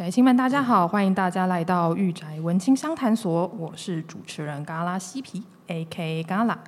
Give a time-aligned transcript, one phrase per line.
[0.00, 6.58] 宅亲们，大家好，欢迎大家来到御宅文青相谈所，我是主持人嘎拉西皮 （AK 嘎拉。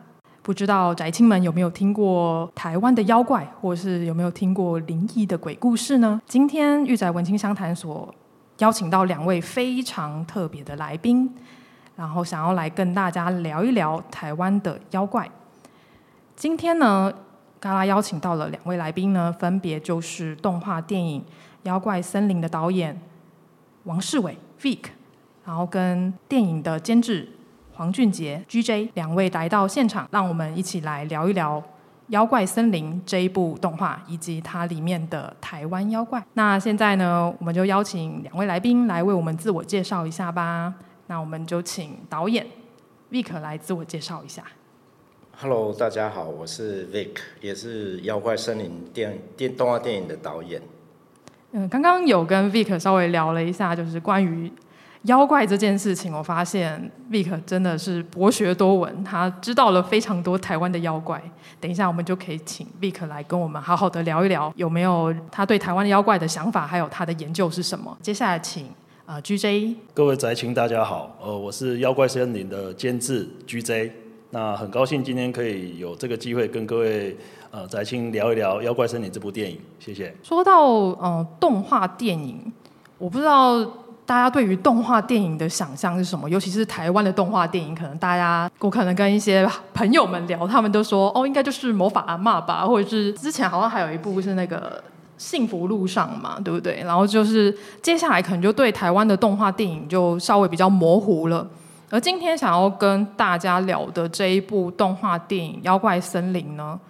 [0.42, 6.20] 不知道宅亲们有没有听过台湾的妖怪，或是有没有听过灵异的鬼故事呢？
[6.26, 8.14] 今天御宅文青相谈所
[8.58, 11.34] 邀请到两位非常特别的来宾，
[11.96, 15.26] 然后想要来跟大家聊一聊台湾的妖怪。
[16.36, 17.10] 今天呢，
[17.58, 21.22] 嘎拉邀请到了两位来宾呢，分别就是动画电影
[21.62, 23.00] 《妖怪森林》的导演
[23.84, 24.78] 王世伟 Vic，
[25.44, 27.28] 然后跟电影的监制
[27.74, 31.60] 黄俊杰 GJ 两位来到现场，让我们一起来聊一聊
[32.08, 36.24] 《妖怪森林》这一部动画以及它里面的台湾妖怪。
[36.34, 40.72] 那现在呢，我们就邀请两位来宾来为我们自我介绍一下吧。
[41.08, 42.46] 那我们就请导演
[43.10, 44.44] Vic 来自我介绍一下。
[45.36, 50.62] Hello，大家好，我是 Vic，也是《妖怪森林》电电动画电影的导演。
[51.52, 54.50] 嗯，刚刚有跟 Vic 稍微聊了一下，就是关于
[55.02, 61.22] 妖怪这件事情，我发现 Vic 真的是博学多闻，他知道了非常多台湾的妖怪。
[61.60, 67.94] 等一下，我们就可以请 Vic 来跟我们好好的聊一聊，有没有他对台湾妖怪的想法，还有他的研究是什么。
[68.00, 68.68] 接下来请
[69.04, 73.90] 啊 GJ，各位宅亲大家好，呃，我是《妖怪森林》的监制 GJ。
[74.30, 77.14] 那很高兴今天可以有这个机会跟各位
[77.52, 80.12] 呃宅亲聊一聊《妖怪森林》这部电影，谢谢。
[80.22, 82.50] 说到呃动画电影，
[82.96, 83.62] 我不知道
[84.06, 94.82] 大家对于动画电影的想象是什么，尤其是台湾的动画电影，可能大家我可能跟一些朋友们聊，他们都说哦，应该就是魔法阿嬷吧，或者是之前好像还有一部是那个
[95.18, 96.82] 幸福路上嘛，对不对？
[96.86, 101.46] 然后就是接下来可能就对台湾的动画电影就稍微比较模糊了。
[101.90, 106.80] 而今天想要跟大家聊的这一部动画电影《妖怪森林》呢，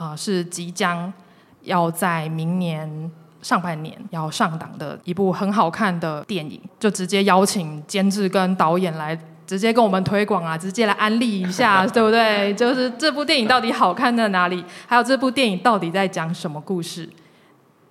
[0.00, 1.12] 呃，是即将
[1.60, 3.10] 要在明年
[3.42, 12.54] 上半年要上档的一部很好看的电影，就直接邀请监制跟导演来直接跟我们推广啊，直接来安利一下， 对不对？
[12.54, 14.64] 就是这部电影到底好看在哪里？
[14.86, 17.06] 还有这部电影到底在讲什么故事？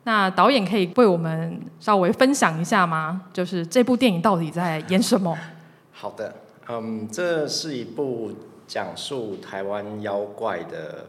[0.05, 3.21] 那导演可以为我们稍微分享一下吗？
[3.31, 5.37] 就是这部电影到底在演什么？
[5.91, 6.33] 好的。
[6.67, 8.31] 嗯，这是一部
[8.65, 11.05] 讲述台湾妖怪的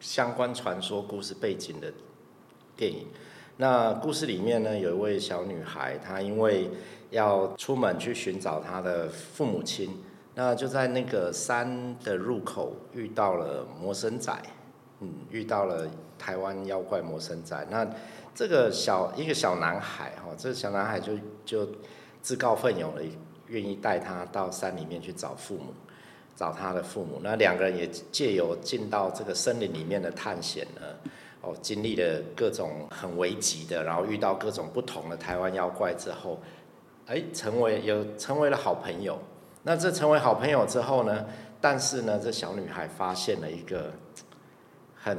[0.00, 1.92] 相关传说故事背景的
[2.74, 3.06] 电影。
[3.58, 6.68] 那故事里面呢，有一位小女孩，她因为
[7.10, 9.90] 要出门去寻找她的父母亲，
[10.34, 14.36] 那就在那个山的入口遇到了魔神仔，
[15.00, 15.86] 嗯，遇到了
[16.18, 17.66] 台湾妖怪魔神仔。
[17.70, 17.86] 那
[18.34, 21.12] 这个小一个小男孩哈，这个小男孩就
[21.44, 21.68] 就
[22.20, 23.02] 自告奋勇的。
[23.50, 25.74] 愿意带他到山里面去找父母，
[26.40, 27.20] 找他的父母。
[27.22, 30.80] 那两个人也借由进到这个森林里面的探险呢，
[31.42, 36.40] 哦，经历了各种很危急的，然后遇到各种不同的台湾妖怪之后，
[37.06, 39.18] 哎，成为有成为了好朋友。
[39.62, 41.26] 那这成为好朋友之后呢，
[41.60, 43.92] 但是呢，这小女孩发现了一个
[44.94, 45.18] 很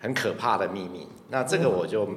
[0.00, 1.06] 很可怕的秘密。
[1.28, 2.08] 那这个我就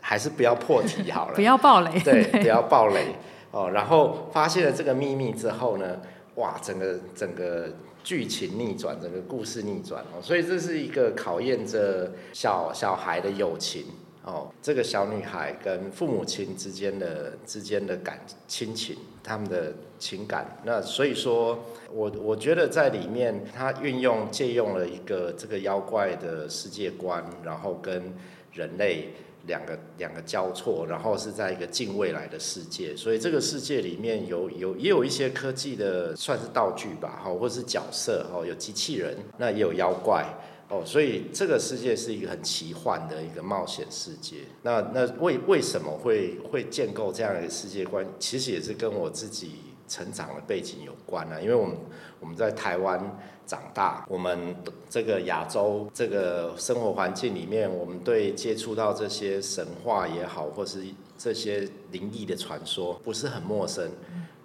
[0.00, 3.14] 还是不要破题好了，不要暴雷，对， 不要暴雷。
[3.50, 6.00] 哦，然后发现了这个秘密之后呢，
[6.36, 7.68] 哇，整个整个
[8.02, 13.84] 剧情逆转，整个故事逆转哦，所以这是一个考验着小小孩的友情
[14.24, 21.58] 哦，这个小女孩跟父母亲之间的之间的感亲情，他们的情感，那所以说
[21.92, 28.14] 我我觉得在里面，他运用借用了一个这个妖怪的世界观，然后跟
[28.52, 29.08] 人类。
[29.46, 40.24] 两个两个交错，然后是在一个近未来的世界，所以这个世界里面有有也有一些科技的算是道具吧，哈，或是角色，哈，有机器人，那也有妖怪，
[40.68, 44.36] 哦，所以这个世界是一个很奇幻的一个冒险世界。
[44.62, 48.06] 那那为为什么会会建构这样一个世界观？
[48.18, 49.56] 其实也是跟我自己
[49.88, 51.76] 成长的背景有关啊，因为我们
[52.22, 53.18] 我们在台湾。
[53.44, 54.54] 长大，我们
[54.88, 60.82] 这个亚洲这个生活环境里面，我们对接触到这些神话也好，或是
[61.18, 63.90] 这些灵异的传说，不是很陌生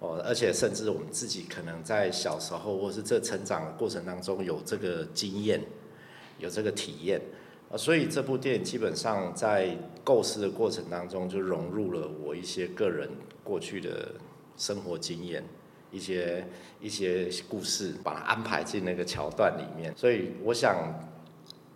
[0.00, 0.20] 哦。
[0.26, 5.64] 而且甚至我们自己可能在小时候，或是这成长的过程当中有这个经验，
[6.38, 7.22] 有这个体验
[7.70, 7.78] 啊。
[7.78, 13.08] 所以这部电影基本上在构思的过程当中，就融入了我一些个人
[13.44, 14.08] 过去的
[14.56, 15.42] 生活经验。
[15.90, 16.44] 一些
[16.80, 21.08] 一些故事，把它安排进那个桥段里面，所以我想，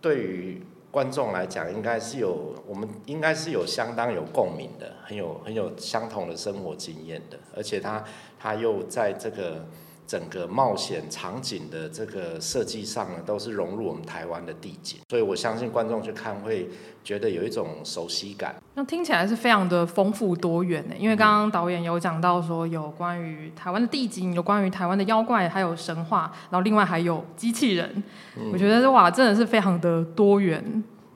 [0.01, 0.61] 对于
[0.91, 8.03] 观众来讲，应该是有我们应该是有相当有共鸣的，很有很有相同的生活经验的，而且他
[8.39, 9.65] 他又在这个
[10.13, 16.69] 整个冒险场景的这个设计上呢，都是融入我们台湾的地景，所以我相信观众去看会
[17.03, 18.53] 觉得有一种熟悉感。
[18.75, 28.03] 那听起来是非常的丰富多元呢，因为刚刚导演有讲到说有关于台湾的地景，有关于台湾的妖怪，还有神话，然后另外还有机器人。
[28.37, 30.63] 嗯、我觉得哇，真的是非常的多元。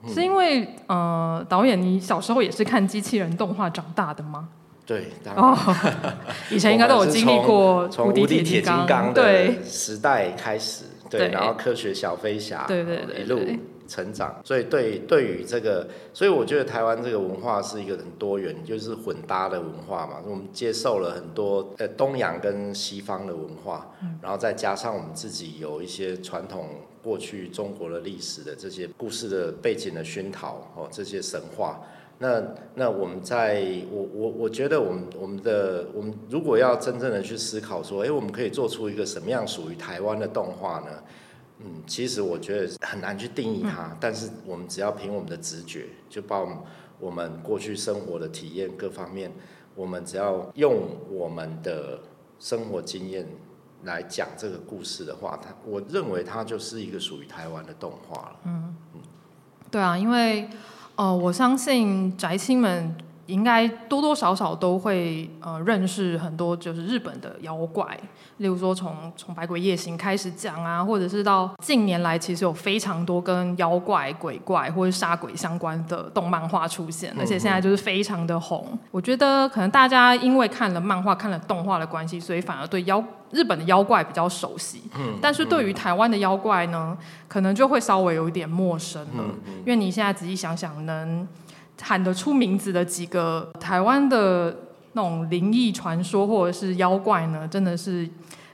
[0.02, 4.48] 嗯、是因为呃，导演你小时候也是看机器人动画长大的吗？
[4.88, 5.54] 对，当然，哦、
[6.50, 13.38] 以前应该都有经历过从无敌铁金刚的时代开始，对，对，然后科学小飞侠，对对对，一路
[13.86, 26.66] 成长，所以对对于这个，所以我觉得台湾这个文化是一个很多元，就是混搭的文化嘛，我们接受了很多呃东洋跟西方的文化，然后再加上我们自己有一些传统
[27.02, 31.78] 过去中国的历史的这些故事的背景的熏陶哦，这些神话。
[32.20, 32.42] 那
[32.74, 33.62] 那我们在
[33.92, 40.88] 我我我觉得我们我们的我们如果要真正的去思考说，哎，我们可以做出一个什么样属于台湾的动画呢？
[41.60, 46.56] 嗯，其实我觉得很难去定义它，但是我们只要凭我们的直觉，就把我们
[46.98, 49.30] 我们过去生活的体验各方面，
[49.76, 52.00] 我们只要用我们的
[52.40, 53.24] 生活经验
[53.84, 58.36] 来讲这个故事的话，它我认为它就是一个属于台湾的动画了。
[58.44, 59.00] 嗯嗯，
[59.70, 60.48] 对啊，因为。
[60.98, 62.92] 哦，我相信宅青们
[63.28, 67.86] 应该多多少少都会呃认识很多就是日本的妖怪，
[68.38, 78.66] 例如说从从《百鬼夜行》开始讲啊，或者是到近年来其实有非常多跟妖怪、鬼怪或者杀鬼相关的动漫画出现，而且现在就是非常的红。
[78.90, 83.04] 我觉得可能大家因为看了漫画、看了动画的关系，所以反而对妖。
[83.30, 86.96] 日本的妖怪比较熟悉，嗯，但是对于台湾的妖怪呢，
[87.28, 89.08] 可能就会稍微有一点陌生了。
[89.18, 91.28] 嗯嗯、因为你现在仔细想想，能
[91.80, 94.56] 喊得出名字的几个台湾的
[94.92, 98.08] 那种灵异传说或者是妖怪呢，真的是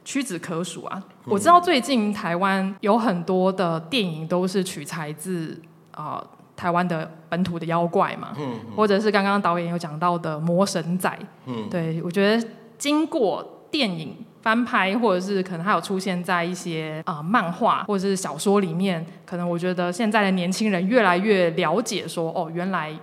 [0.04, 1.02] 屈指可数啊。
[1.24, 5.60] 嗯、我知道最近台湾有很多的电影都是取材自
[5.92, 14.16] 啊、呃、台湾的本土的妖怪嘛，嗯嗯、或者是刚刚导演有讲到的魔神仔，嗯，对，我觉得经过电影。
[14.44, 22.94] 翻拍，或者是可能还有出现在一些啊、呃、漫画或者是小说里面，可能我觉得现在的年轻人越来越了解说，哦，原来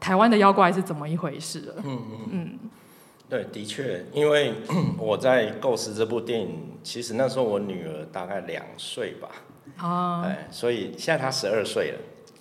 [0.00, 1.74] 台湾的妖怪是怎么一回事了。
[1.84, 2.58] 嗯嗯嗯，
[3.28, 4.52] 对，的确，因为
[4.98, 9.28] 我在构思这部电影，其实那时候我女儿大概两岁吧，
[9.80, 11.98] 哦，哎，所以现在她十二岁了。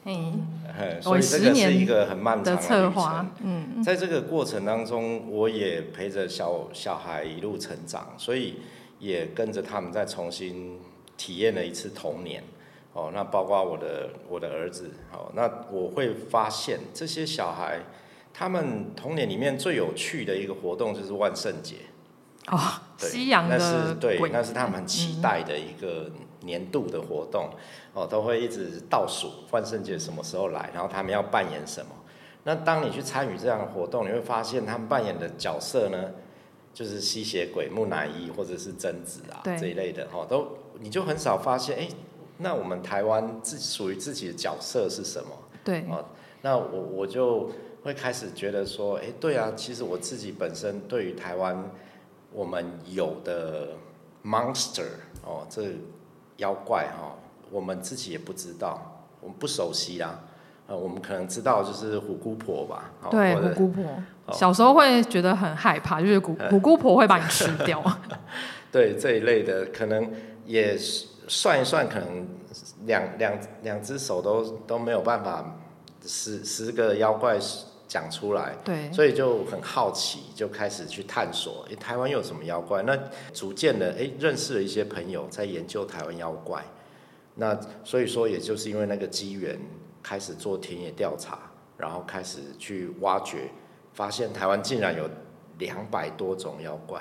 [0.07, 3.25] 嗯，所以这个是一个很漫长的策划。
[3.43, 8.61] 嗯，在这个过程当中，我也陪着小小孩一路成长，所以
[8.99, 10.79] 也跟着他们再重新
[11.17, 12.41] 体验了一次童年。
[12.93, 17.81] 哦，那包括我的我的儿子，哦，那我会发现这些小孩，
[18.33, 21.75] 他们童年里面最有趣的一个活动就是万圣节。
[22.47, 22.57] 哦，
[22.97, 26.09] 对西洋的，那是对，那是他们很期待的一个
[26.41, 27.49] 年度的活动。
[27.93, 31.91] 哦，都会一直倒数万圣节什么时候来，然后他们要扮演什么。
[32.43, 36.11] 那当你去参与这样的活动，你会发现他们扮演的角色呢，
[36.73, 40.07] 就是吸血鬼、木乃伊或者是贞子啊这一类的。
[40.13, 40.47] 哦，都
[40.79, 41.89] 你就很少发现，哎，
[42.37, 45.29] 那我们台湾自属于自己的角色是什么？
[45.63, 45.83] 对。
[45.89, 46.05] 哦，
[46.43, 47.49] 那我我就
[47.83, 51.69] 会开始觉得说，哎，对啊，其实我自己本身对于台湾
[52.31, 53.69] 我们有的
[54.23, 54.85] monster
[55.25, 55.63] 哦，这
[56.37, 57.07] 妖怪哈。
[57.07, 57.15] 哦
[57.49, 60.19] 我们自己也不知道，我们不熟悉啊。
[60.67, 62.91] 呃，我们可能知道就是虎姑婆吧。
[63.09, 63.81] 对，虎姑婆。
[64.25, 67.81] 哦、小时候会觉得很害怕，就是虎虎姑婆会把你吃掉。
[68.69, 70.11] 对这一类的，可能
[70.45, 72.27] 也算一算，可能
[72.85, 75.55] 两两两只手都都没有办法
[76.05, 77.39] 十十个妖怪
[77.87, 78.55] 讲出来。
[78.63, 78.91] 对。
[78.91, 81.65] 所以就很好奇，就开始去探索。
[81.71, 82.83] 哎，台湾有什么妖怪？
[82.83, 82.97] 那
[83.33, 86.63] 逐渐的，哎，认识了一些朋友在研究台湾妖怪。
[87.35, 89.59] 那所以说，也就是因为那个机缘，
[90.01, 91.39] 开始做田野调查，
[91.77, 93.51] 然后开始去挖掘，
[93.93, 95.07] 发现台湾竟然有
[95.59, 96.99] 两百多种妖怪，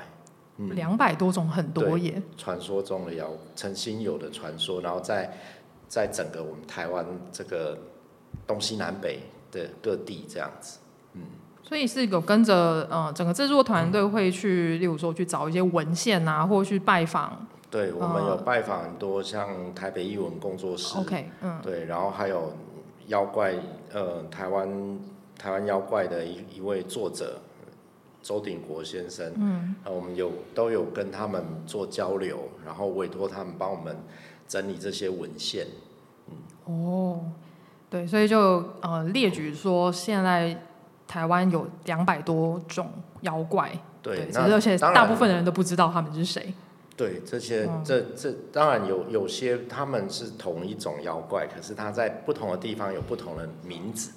[0.58, 2.20] 嗯，两百多种很多耶。
[2.36, 5.32] 传说中的妖，曾经有的传说，然后在
[5.88, 7.78] 在整个我们台湾这个
[8.46, 10.78] 东西南北的各地这样子，
[11.14, 11.22] 嗯。
[11.62, 17.44] 所以是有跟着呃整个制作团队会去，嗯、例如说去找一些文献啊，或者去拜访。
[17.68, 22.52] 对，我们有拜访很多像台北艺文工作室，OK，嗯，对，然后还有
[23.08, 23.54] 妖怪，
[23.92, 25.00] 呃，台湾
[25.36, 27.40] 台湾妖怪的一一位作者
[28.22, 33.96] 周鼎国先生，嗯，我们有都有跟他们做交流，然后委托他们帮我们
[34.46, 35.66] 整理这些文献，
[36.28, 36.36] 嗯，
[36.66, 37.20] 哦，
[37.96, 40.62] 对，所以就呃列举说，现在
[41.06, 42.90] 台湾有两百多种
[43.22, 43.70] 妖怪，
[44.02, 46.52] 对，对，而且大部分的人都不知道他们是谁。
[46.96, 54.12] 对，这些、嗯、这这当然有有些他们是同一种妖怪，可是他在不同的地方有不同的名字。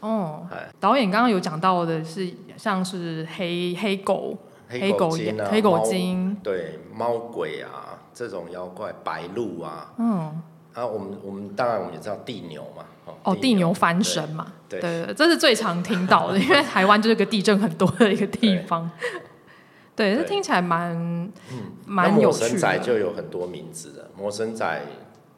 [0.00, 0.46] 哦，
[0.78, 4.36] 导演刚刚有讲到的是像是黑黑狗、
[4.68, 5.10] 黑狗
[5.50, 10.42] 黑狗精，对，猫鬼啊这种妖怪，白鹿啊，嗯，
[10.74, 12.84] 啊，我们我们当然我们也知道地牛嘛，
[13.24, 18.90] 哦，地牛翻身嘛，对对，对，这是最常听到的， 因为台湾就是个地震很多的一个地方，
[19.96, 20.92] 对，这听起来蛮
[21.50, 22.48] 嗯蛮有趣的。
[22.48, 24.80] 魔神仔就有很多名字的，魔神仔。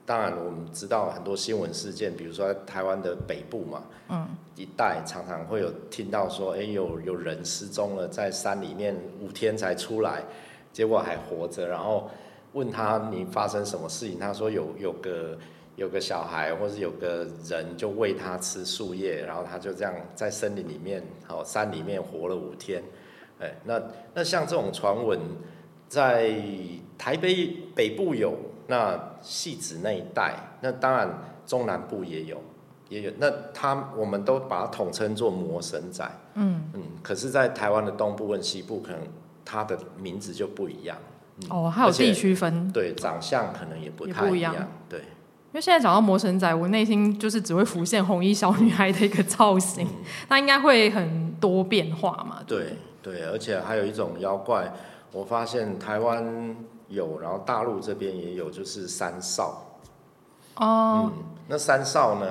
[0.04, 10.24] 当然，我们知道很多新闻事件，比如说台湾的北部嘛，嗯，一带常常会有听到说，哎，有有人失踪了，在山里面五天才出来，
[10.72, 11.68] 结果还活着。
[11.68, 12.10] 然后
[12.52, 15.38] 问他你发生什么事情，他说有有个
[15.76, 22.82] 有个小孩，或是有个人就喂他吃树叶，然后他就这样在森林里面，哦山里面活了五天。
[23.40, 23.82] 哎，那
[24.14, 25.18] 那像这种传闻，
[25.88, 26.34] 在
[26.96, 28.36] 台北北部有。
[28.68, 32.40] 那戏子那一带，那当然中南部也有，
[32.88, 33.12] 也有。
[33.18, 36.82] 那他我们都把它统称作魔神仔，嗯嗯。
[37.02, 39.00] 可是，在台湾的东部跟西部，可能
[39.44, 40.96] 它的名字就不一样。
[41.40, 42.70] 嗯、哦，还有地区分。
[42.72, 44.54] 对，长相可能也不太一样。
[44.88, 44.98] 对。
[45.00, 49.86] 因为现在讲到魔神仔，我内心就是只会浮现红衣小女孩的一个造型，
[50.28, 52.42] 那、嗯、应该会很多变化嘛？
[52.46, 54.72] 对对，而且还有一种妖怪，
[55.12, 56.56] 我发现台湾。
[56.88, 59.64] 有，然后大陆这边也有，就是三少。
[60.56, 61.10] 哦、oh.
[61.10, 62.26] 嗯，那三少呢？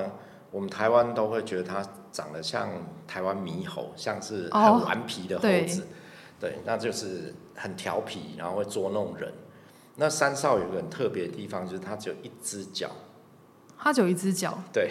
[0.52, 2.68] 我们台湾都会觉得它长得像
[3.04, 5.80] 台湾猕猴，像是很顽皮的猴子。
[5.80, 5.90] Oh.
[6.42, 9.32] 对，那就是很调皮，然后会捉弄人。
[9.96, 12.90] 那三少有一个很特别的地方，就是他只有一只脚。
[13.78, 14.58] 他只有一只脚。
[14.72, 14.90] 对。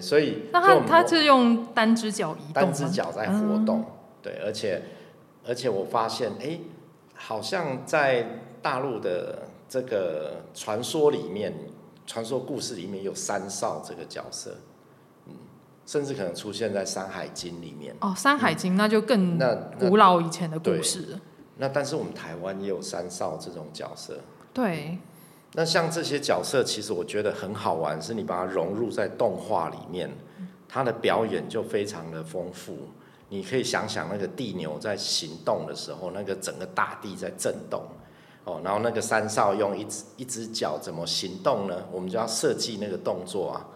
[0.00, 3.80] 所以那它它是用单只脚移动，单只脚在活动。
[3.80, 3.86] 嗯、
[4.22, 4.82] 对，而且
[5.46, 6.58] 而且我发现，哎，
[7.14, 8.40] 好像在。
[8.60, 11.54] 大陆的这个传说里面，
[12.08, 14.77] 传说故事里面有三少这个角色，嗯，
[15.88, 17.96] 甚至可能出现在《山海经》里面。
[18.00, 21.20] 哦，《山海经》那就更那古老以前的故事了。
[21.56, 24.18] 那，那但是我们台湾也有三少这种角色。
[24.52, 24.98] 对。
[25.54, 30.10] 那像这些角色，其实我觉得很好玩，是你把它融入在动画里面，
[30.68, 32.76] 它的表演就非常的丰富。
[33.30, 37.80] 你可以想想那个地牛在行动的时候，那个整个大地在震动。
[38.44, 41.82] 哦，然后那个三少用一只一只脚怎么行动呢？
[41.90, 43.66] 我们就要设计那个动作啊。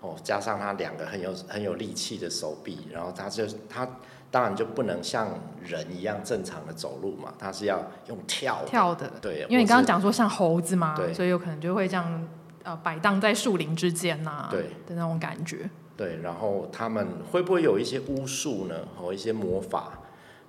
[0.00, 3.86] 哦，加上他两个很有很有力气的手臂，然后他就他
[4.30, 5.28] 当然就不能像
[5.62, 9.10] 人一样正常的走路嘛，他是要用跳的跳的。
[9.20, 12.28] 对，因为你刚刚讲说像猴子嘛，对，所以有可能就会这样
[12.62, 15.68] 呃摆荡在树林之间呐、啊，对的那种感觉。
[15.96, 18.74] 对，然后他们会不会有一些巫术呢？
[18.96, 19.98] 和一些魔法？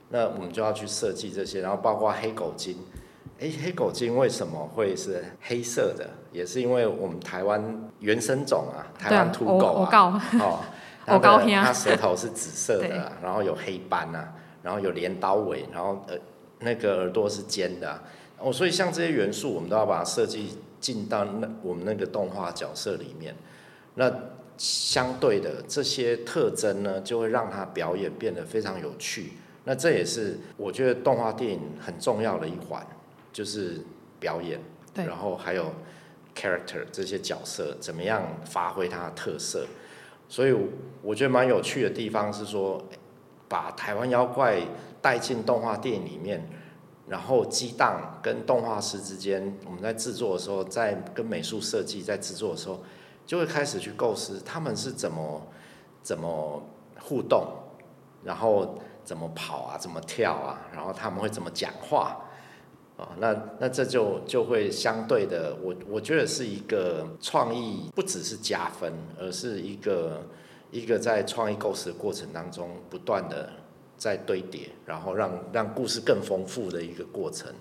[0.10, 2.78] 那我们就要去设计这些，然后包括黑狗精。
[3.42, 6.08] 哎，黑狗精为什么会是黑色的？
[6.32, 10.60] 也是因为我们台湾原生种啊，台湾土狗啊，哦，
[11.08, 14.32] 它它舌头是紫色的，啊，然后有黑斑啊，
[14.62, 16.16] 然后有镰刀尾，然后呃
[16.60, 18.04] 那个耳朵是尖的，啊，
[18.38, 23.36] 哦，所以像这些元素，我们都要把它设计进到那我们那个动画角色里面。
[23.96, 24.14] 那
[24.56, 29.32] 相对的这些特征呢，就会让它表演变得非常有趣。
[29.64, 32.86] 那这也是我觉得动画电影很重要的一环。
[33.32, 33.82] 就是
[34.20, 34.60] 表演，
[34.94, 35.72] 然后还有
[36.36, 39.66] character 这些角色怎么样发挥它的特色，
[40.28, 40.56] 所以
[41.02, 42.82] 我觉得蛮有趣的地方是说，
[43.48, 44.62] 把台湾妖怪
[45.02, 46.50] 带进动画电影里面，
[47.08, 52.82] 然后激荡跟动画师之间，我们在制作的时候，在跟美术设计在制作的时候，
[53.26, 55.48] 就会开始去构思他们是怎么
[56.04, 56.64] 怎么
[57.00, 57.48] 互动，
[58.24, 62.22] 然后怎么跑啊，怎么跳啊，然后他们会怎么讲话。
[63.20, 70.24] 那那这就就会相对的，我我觉得是一个创意，不只是加分，而是一个
[70.72, 73.50] 一个在创意构思的过程当中不断的
[73.98, 77.52] 在堆叠，然后让让故事更丰富的一个过程。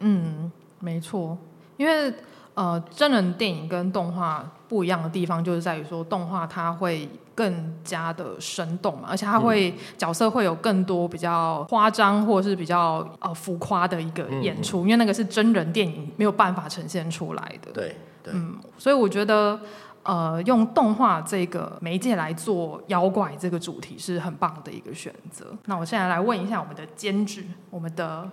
[0.00, 1.36] 嗯，没错，
[1.76, 2.12] 因为。
[2.54, 17.70] 呃，真人电影跟动画不一样的地方，就是在于说动画它会更加的生动嘛，而且它会、嗯、角色会有更多比较夸张或者是比较呃浮夸的一个演出，嗯，因为那个是真人电影没有办法呈现出来的。
[17.72, 19.58] 对，对，嗯，所以我觉得
[20.02, 25.46] 呃，用动画这个媒介来做妖怪这个主题是很棒的一个选择。
[25.66, 28.28] 那我现在来问一下我们的监制，我们的。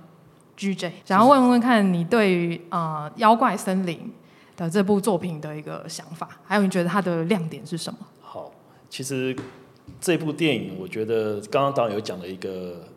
[0.58, 4.12] GJ，想要问问看你对于呃《妖怪森林》
[4.60, 8.00] 的这部作品的一个想法，还有你觉得它的亮点是什么？
[8.20, 8.52] 好，
[8.90, 9.36] 其实
[10.02, 12.88] 这部电影我觉得刚刚导演有讲了一个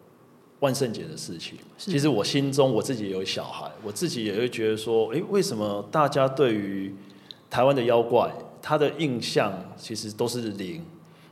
[0.60, 1.58] 万圣节的事情。
[1.76, 6.94] 其实我心中我自己也有小孩，我自己也会觉得说，诶，为什么大家对于
[7.50, 10.82] 台湾的妖怪，他的印象其实都是零？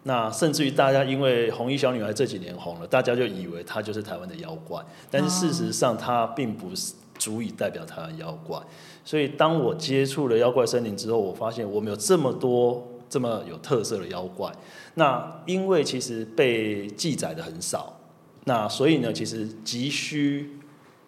[0.09, 8.59] 那甚至于大家因为红衣小女孩这几年红了，大家就以为她就是台湾的妖怪，但是事实上她并不是足以代表台湾妖怪。
[9.05, 14.51] 所以当我接触了妖怪森林之后，我发现我们有这么多这么有特色的妖怪。
[14.95, 17.95] 那因为其实被记载的很少，
[18.45, 20.59] 那所以呢，其实急需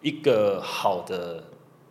[0.03, 1.43] 一个好的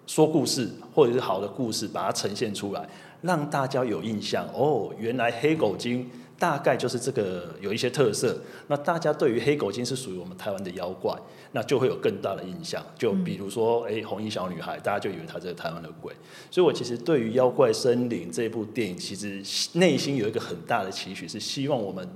[0.06, 2.88] 说故事或者是好的故事，把它呈现出来，
[3.22, 4.46] 让大家有印象。
[4.54, 6.08] 哦，原来黑狗精。
[6.40, 8.34] 大概就是这个有一些特色，
[8.68, 11.14] 那大家对于黑狗精是属于我们台湾的妖怪，
[11.52, 12.82] 那就会有更大的印象。
[12.96, 16.14] 就比如说，哎、红衣小女孩，大家就以为她是台湾的鬼。
[16.50, 19.42] 所以我其实对于《妖怪森林》这部电影，其实
[19.78, 22.08] 内心有一个很大的期许，是希望我们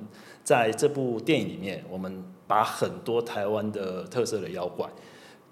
[0.42, 4.88] 在这部电影里面，我们把很多台湾的特色的妖怪。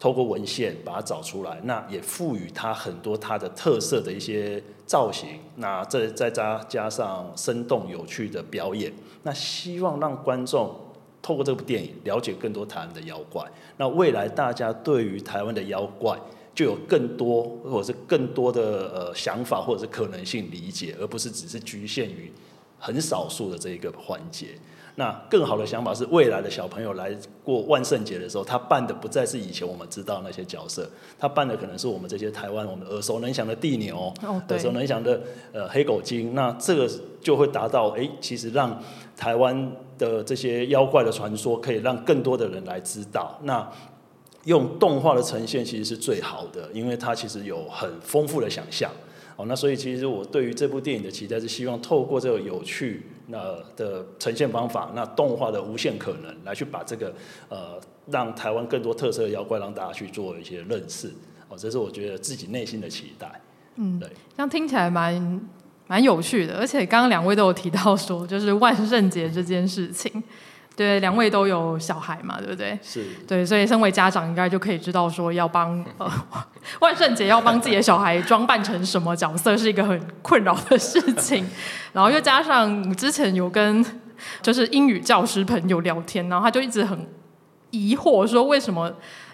[0.02, 8.92] 透过文献把它找出来，那也赋予它很多它的特色的一些造型，那这再加加上生动有趣的表演，
[9.22, 10.74] 那希望让观众
[11.22, 13.48] 透过这部电影了解更多台湾的妖怪。
[13.76, 16.18] 那未来大家对于台湾的妖怪
[16.52, 22.32] 就有更多或者是更多的呃想法或者是可能性理解，而不是只是局限于
[22.82, 24.48] 很少数的这一个环节。
[24.96, 30.86] 那更好的想法是，未来的小朋友来过万圣节的时候，他扮的不再是以前我们知道那些角色，
[31.18, 35.18] 他扮的可能是我们这些台湾我们耳熟能详的地牛，哦、耳熟能详的
[35.50, 36.34] 呃黑狗精。
[36.34, 36.86] 那这个
[37.22, 38.78] 就会达到，哎、欸，其实让
[39.16, 43.38] 台湾的这些妖怪的传说可以让更多的人来知道。
[43.44, 43.66] 那
[44.44, 48.90] 用动画的呈现其实是最好的，因为它其实有很丰富的想象。
[49.42, 57.12] 哦，那所以其实我对于这部电影的期待是希望透过这个有趣那的呈现方法，那动画的无限可能，来去把这个
[57.48, 61.12] 呃让台湾更多特色的妖怪让大家去做一些认识。
[61.48, 63.40] 哦，这是我觉得自己内心的期待。
[63.74, 65.40] 嗯，对，这样听起来蛮
[65.88, 70.22] 蛮有趣的，而且刚刚两位都有提到说，就是万圣节这件事情。
[70.74, 72.78] 对，两位都有小孩嘛，对不对？
[72.82, 73.04] 是。
[73.28, 76.10] 对，所以身为家长，应该就可以知道说，要帮 呃
[76.80, 81.46] 万圣节要帮自己的小孩装扮成什么角色，是一个很困扰的事情。
[81.92, 83.84] 然后又加上之前有跟
[84.40, 87.06] 就是英语教师朋友聊天，然后他就一直很
[87.70, 88.92] 疑惑说，为什么？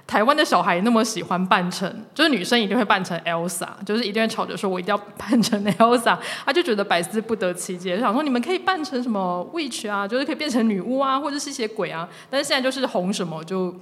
[0.09, 6.17] 台湾的小孩那么喜欢扮成，就是女生一定会扮成 Elsa，就是一定会吵着说我一定要扮成 Elsa，
[6.47, 13.75] 他就觉得百思不得其解，想说你们可以扮成什么 witch 啊，就是可以变成女巫啊，或者吸血鬼啊，但是现在就是红什么就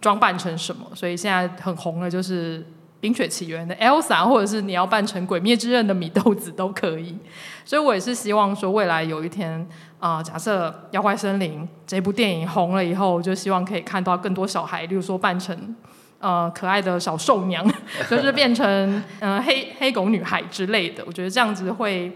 [0.00, 2.58] 装扮成什么，所以现在很红的就是
[3.00, 7.16] 《冰雪奇缘》的 Elsa，或者是你要扮成《鬼灭之刃》的米豆子都可以，
[7.64, 9.68] 所以我也是希望说未来有一天。
[10.00, 15.76] 啊、呃，假设《妖怪森林》这部电影红了以后，就希望可以看到更多小孩，例如说扮成
[16.18, 17.64] 呃可爱的小兽娘，
[18.10, 21.04] 就是变成呃黑黑狗女孩之类的。
[21.06, 22.10] 我觉得这样子会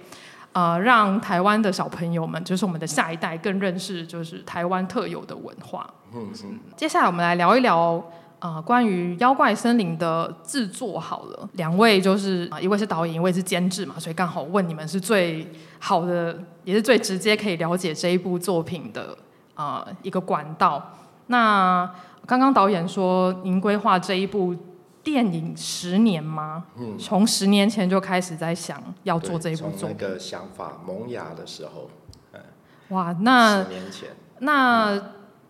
[0.53, 5.87] 呃让台湾的小朋友们，就是我们的下一代，更认识就是台湾特有的文化。
[6.14, 6.59] 嗯嗯。
[6.77, 8.03] 接下来我们来聊一聊。
[8.44, 19.16] 啊、呃，关于《妖怪森林》的制作好了，两位就是啊、呃，一位是导演，一位是监制嘛，所以刚好问你们是最好的，也是最直接可以了解这一部作品的
[19.54, 20.92] 啊、呃、一个管道。
[21.28, 21.90] 那
[22.26, 24.54] 刚刚导演说，您规划这一部
[25.02, 26.66] 电影十年吗？
[26.76, 29.96] 嗯，从十年前就开始在想要做这一部作品。
[29.98, 31.88] 那个想法萌芽的时候，
[32.35, 32.40] 嗯、
[32.90, 34.90] 哇，那十年前，那。
[34.96, 35.02] 嗯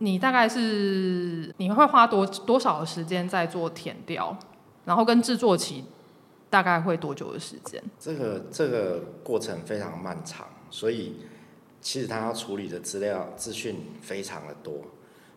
[0.04, 4.36] 你大概是你会花多多少的时间在做填调，
[4.84, 5.84] 然后跟制作期
[6.50, 7.82] 大概会多久的时间？
[7.98, 11.16] 这个这个过程非常漫长，所以
[11.80, 14.74] 其实他要处理的资料资讯非常的多。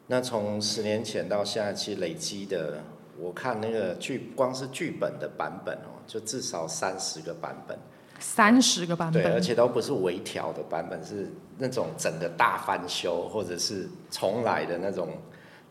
[0.07, 2.83] 那从十年前到现在，其实累积的，
[3.17, 7.77] 我看那个剧光是剧本的版本哦，就至少三十个版本。
[8.19, 15.09] 三十个版本，对，而且都不是微调的版本，是那种整个大翻修，或者是重来的那种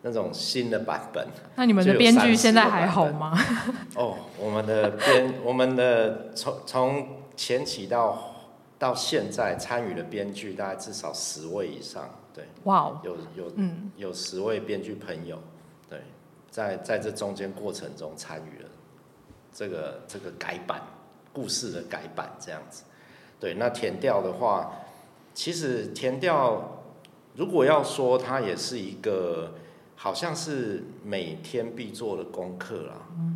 [0.03, 1.27] 那种新的版本。
[1.55, 3.39] 那你们的编剧现在还好吗？
[3.95, 8.35] 哦，我们的编，我们的从从前期到
[8.79, 15.39] 到现在参与的编剧大概至少十位以上，对，哇、有有嗯有十位编剧朋友，
[15.89, 16.01] 对，
[16.51, 18.69] 在在这中间过程中参与了
[19.53, 20.81] 这个这个改版。
[21.33, 22.83] 故事的改版这样子，
[23.39, 24.73] 对，那填调的话，
[25.37, 26.81] 其实填调
[27.35, 29.53] 如果要说它也是一个，
[29.95, 32.95] 好像是每天必做的功课啦，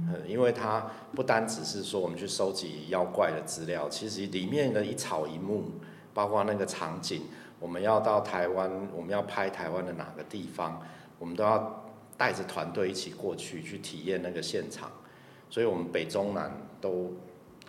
[0.08, 5.72] 嗯，因为它不单只是说我们去收集妖怪的资料，其实里面的一草一木，
[6.14, 7.24] 包括那个场景，
[7.60, 10.80] 我们要到台湾，我们要拍台湾的哪个地方，
[11.18, 11.84] 我们都要
[12.16, 14.90] 带着团队一起过去去体验那个现场，
[15.50, 17.12] 所以我们北中南都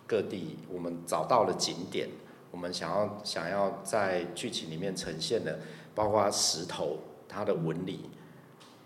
[0.06, 2.08] 各地我们找到了景点，
[2.52, 5.58] 我们想要想要在剧情里面呈现的，
[5.94, 8.08] 包括石头它的纹理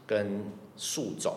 [0.07, 0.42] 跟
[0.76, 1.37] 树种，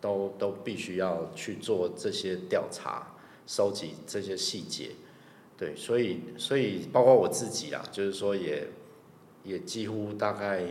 [0.00, 3.08] 都都必须要去做这些调查，
[3.46, 4.92] 收集这些细节。
[5.58, 8.66] 对，所以所以包括我自己啊，就是说也
[9.42, 10.62] 也几乎大概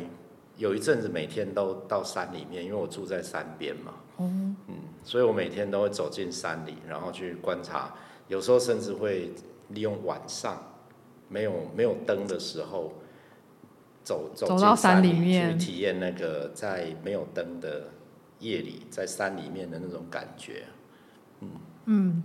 [0.56, 3.94] 有一阵子每天都到山里面，因为我住在山边嘛。
[4.18, 4.56] 嗯。
[4.68, 7.94] 嗯，所以我每天都会走进山里，然后去观察，
[8.30, 9.32] 有时候甚至会
[9.70, 10.69] 利用晚上
[11.30, 12.92] 没有没有灯的时候，
[14.04, 17.90] 走走到山里面去体验那个在没有灯的
[18.40, 20.66] 夜里在山里面的那种感觉。
[21.40, 21.50] 嗯。
[21.92, 22.22] 嗯，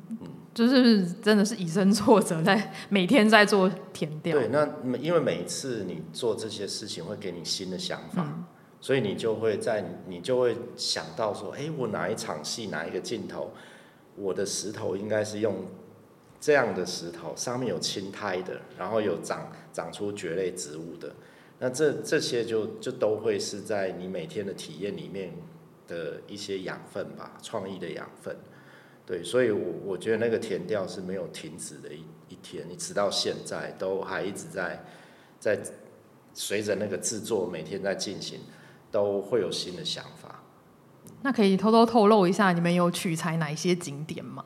[0.52, 4.38] 就是真的是以身作则，在每天在做填调。
[4.38, 8.44] 对，那因为每一次你做这些事情，会给你新的想法，嗯、
[8.78, 13.52] 所以你就会在你就会想到说，哎、欸，我哪一场戏哪一个镜头，
[14.16, 15.54] 我的石头应该是用
[16.44, 21.10] 这样的石头，上面有青苔的，然后有长长出蕨类植物的，
[21.58, 25.32] 那这这些就就都会是在你每天的体验里面
[25.88, 28.36] 的一些养分吧，创意的养分。
[29.06, 34.84] 对，所以我，我我觉得那个填调是没有停止的一一天，你直到现在都还一直在
[35.40, 35.58] 在
[36.34, 38.40] 随着那个制作每天在进行，
[38.90, 40.42] 都会有新的想法。
[41.22, 44.44] 那可以偷偷透露一下，你们有取材哪一些景点吗？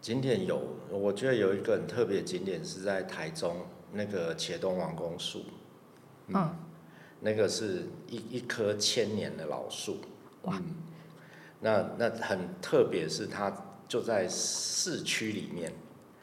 [0.00, 3.56] 景点有，我觉得有一个很特别的景点是在台中
[3.92, 5.44] 那个茄东王公树，
[6.28, 6.56] 嗯，嗯
[7.20, 9.98] 那个是一一棵千年的老树，
[10.42, 10.56] 哇。
[10.56, 10.64] 嗯
[11.60, 13.52] 那那很特别，是它
[13.88, 15.72] 就在市区里面。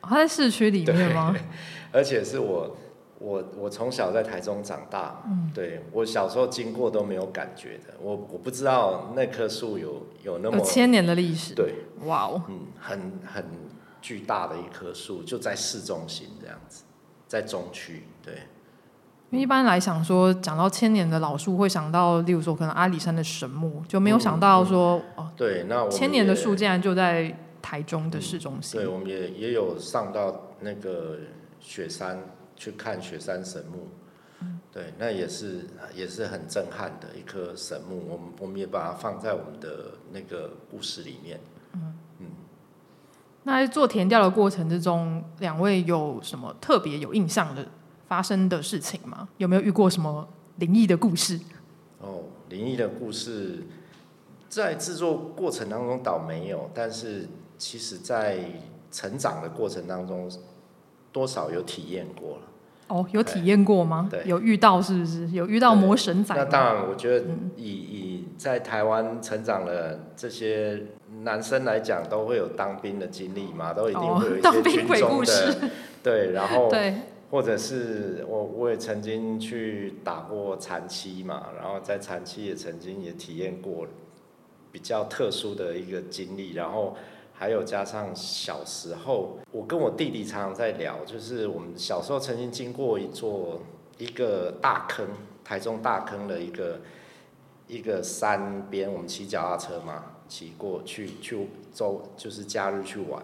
[0.02, 1.36] 它在市区里面吗？
[1.92, 2.78] 而且是我
[3.20, 7.96] 我我从小在台中长大，嗯，对我小时候经过都没有感觉的。
[8.00, 11.54] 我我不知道那棵树有有那么有千年的历史。
[11.54, 13.46] 对，哇哦，嗯，很很
[14.06, 16.84] 巨大的一棵树，就在市中心这样子，
[17.28, 18.36] 在中区，对。
[19.32, 28.80] 一般来想说，讲到千年的老树，会想到，例如说可能阿里山的神木，就没有想到说，嗯嗯、哦，对，那千年的树竟然就在台中的市中心。
[28.80, 31.18] 嗯、对，我们也也有上到那个
[31.60, 32.20] 雪山
[32.56, 33.88] 去看雪山神木，
[34.42, 35.66] 嗯、对，那也是
[35.96, 41.40] 也是很震撼的一棵神木，我们我们也把它放在我们的那个故事里面。
[43.46, 47.66] 那在做填调的过程之中，两位有什么特别有印象的？
[48.08, 49.28] 发生的事情吗？
[49.38, 50.28] 有没有遇过什么
[50.58, 51.40] 灵异的故事？
[52.00, 53.64] 哦，灵异的故事
[54.48, 57.28] 在制作过程当中倒没有，但是
[57.58, 60.30] 其实在成长的过程当中，
[61.12, 62.42] 多少有体验过了。
[62.88, 64.08] 哦，有体验过吗？
[64.10, 65.28] 对，有遇到是不是？
[65.30, 66.36] 有遇到魔神仔？
[66.36, 70.84] 那当然，我觉得以以在台湾成长的这些
[71.24, 75.70] 男生来讲，都会有当兵的经历嘛，都一定会有一些军中的
[76.04, 76.94] 对，然后对。
[77.32, 83.86] 或者是我我也曾经去打过残期嘛，然后在残期也曾经也体验过
[84.72, 86.96] 比较特殊的一个经历，然后
[87.38, 93.62] 还有加上小时候，我跟我弟弟常常在聊，就是我们小时候曾经经过一座
[93.98, 95.06] 一个大坑，
[95.44, 96.80] 台中大坑的一个
[97.68, 103.22] 一个山边，我们骑脚踏车嘛，骑过去去周就是假日去玩，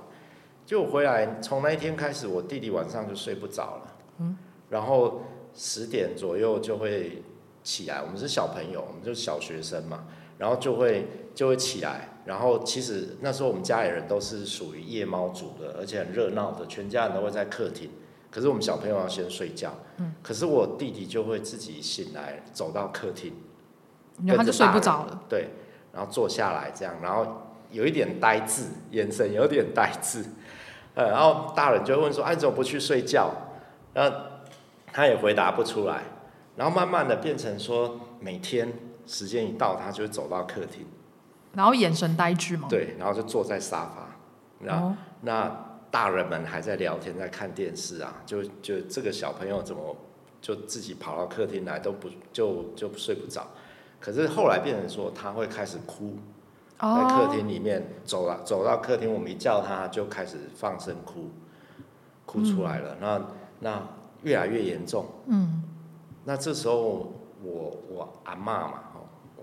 [0.66, 4.36] 就回来从那一天开始，我弟弟晚上就睡不着了。
[4.70, 5.22] 然后
[5.54, 7.24] 十点左右就会
[7.64, 10.06] 起来，我们是小朋友，我们就是小学生嘛，
[10.42, 17.92] 然后就会就会起来，然后其实那时候我们家里人都是属于夜猫族的，而且很热闹的，全家人都会在客厅，
[18.32, 23.32] 可是我们小朋友要先睡觉，嗯，可是我弟弟就会自己醒来，走到客厅，
[24.26, 25.50] 然后他就睡不着了，对，
[25.94, 30.26] 然后坐下来这样，然后有一点呆滞，眼神有点呆滞，
[30.96, 33.32] 呃，然后大人就会问说：“哎，你怎么不去睡觉？”
[33.94, 34.12] 那
[34.92, 36.02] 他也回答不出来，
[36.56, 38.74] 然后慢慢的变成说，每天
[39.12, 40.86] 时间一到，他就会走到客厅，
[41.54, 42.68] 然后眼神呆滞吗？
[42.70, 44.16] 对，然后就坐在沙发，
[44.66, 45.52] 然后、哦、那
[45.92, 49.96] 大人们还在聊天，在看电视啊，就就这个小朋友怎么
[50.40, 53.46] 就自己跑到客厅来都不就就睡不着，
[54.00, 56.16] 可是后来变成说他会开始哭，
[56.80, 61.30] 在客厅里面走了走到客厅，我们一叫他就开始放声哭，
[62.26, 63.26] 哭出来了，那、嗯。
[63.64, 63.80] 那
[64.24, 65.64] 越来越严重，嗯，
[66.26, 68.80] 那这时候我我阿妈嘛，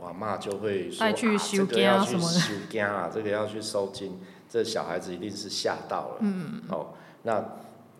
[0.00, 6.88] 我阿嬷就会说，这个要去收惊啊，这个要去收惊，这小孩子一定是吓到了，嗯，哦，
[7.22, 7.44] 那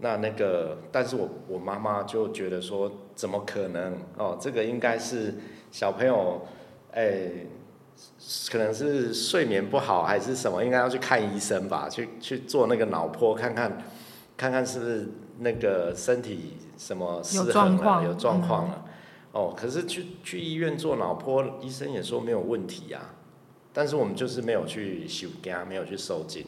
[0.01, 3.99] 那那个，但是我我妈妈就觉得说，怎么可能？
[4.17, 5.35] 哦，这个应该是
[5.73, 6.41] 小朋友，
[6.93, 7.31] 哎，
[8.51, 13.77] 可能是睡眠不好还是什么，应该要去看医生吧，去去做那个脑波，看看
[14.37, 15.09] 看看是不是
[15.41, 18.85] 那个身体什么失衡了，有状况了。
[19.39, 23.15] 哦，可是去去医院做脑波，医生也说没有问题呀、啊。
[23.73, 26.45] 但是我们就是没有去修家，没有去收紧。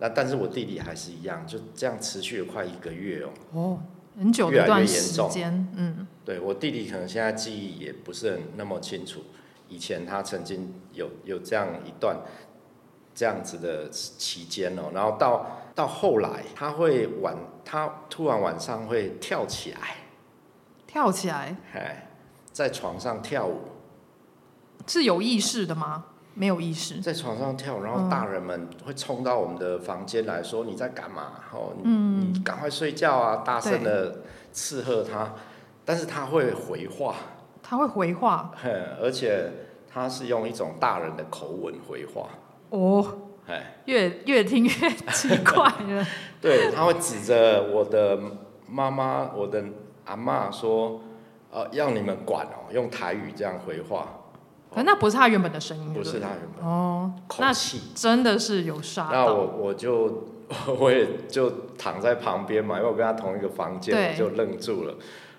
[0.00, 3.30] 那但是我弟弟还是一样，就这样持续了快一个月哦。
[3.52, 3.80] 哦，
[4.18, 5.30] 很久越来越严重，
[5.76, 6.04] 嗯。
[6.24, 9.20] 对，我弟弟可能现在记忆也不是很那么清楚，
[9.68, 12.16] 以前他曾经有有这样一段
[13.14, 19.78] 这样子的期间哦，然后到到后来他会晚，他突然晚上会跳起来，
[20.88, 22.08] 跳起来，哎。
[22.52, 23.60] 在床上跳舞，
[24.86, 26.04] 是有意识的吗？
[26.34, 31.32] 没有意识，在床上跳，然后大人们会冲到我们的房间来说：“你在干嘛？
[31.52, 35.34] 哦，嗯你赶快睡觉啊！”大声的斥喝他，
[35.84, 37.14] 但是他会回话，
[37.62, 38.50] 他会回话，
[38.98, 39.50] 而且
[39.92, 42.30] 他是用一种大人的口吻回话。
[42.70, 43.18] 哦，
[43.84, 44.70] 越越听越
[45.12, 46.06] 奇怪了。
[46.40, 48.18] 对，他会指着我的
[48.66, 49.62] 妈妈，我的
[50.06, 51.02] 阿妈说。
[51.52, 54.08] 呃，要你们管哦，用台语这样回话。
[54.74, 59.10] 可那不是他原本的声音，不是他原本哦，那气真的是有杀。
[59.12, 60.24] 那我我就
[60.78, 64.94] 我也就躺在旁边嘛，因为我跟他同一个房间，我就愣住了。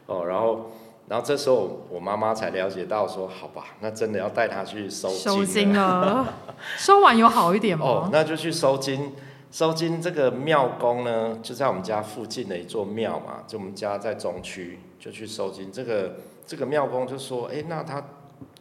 [0.06, 0.72] 哦，然后
[1.08, 6.32] 然后这时候我妈妈才了解到说，好吧，那真的要带他去收收金了。
[6.78, 7.86] 收完有好一点吗？
[7.86, 9.14] 哦，那就去收金。
[9.50, 14.80] 收金这个庙公呢，就在我们家附近的一座庙嘛，就我们家在中区。
[15.04, 16.16] 就去收金，这个
[16.48, 18.02] 这个庙公就说，哎，那他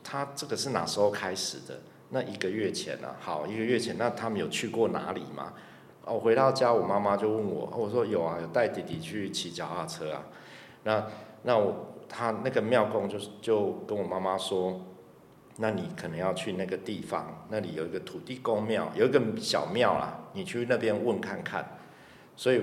[0.02, 1.78] 他这个是哪时候开始的？
[2.10, 5.52] 那一个月前啊，好，一个月前，那他们有去过哪里吗？
[6.04, 10.24] 哦，回到家，我妈妈就问我，我说有啊，有带弟弟去骑脚踏车啊。
[10.82, 11.06] 那
[11.44, 14.80] 那我他那个庙公就就跟我妈妈说，
[15.58, 21.78] 那你可能要去那个地方，那里有一个土地公庙，有一个小庙啦，你去那边问看看。
[22.34, 22.60] 所以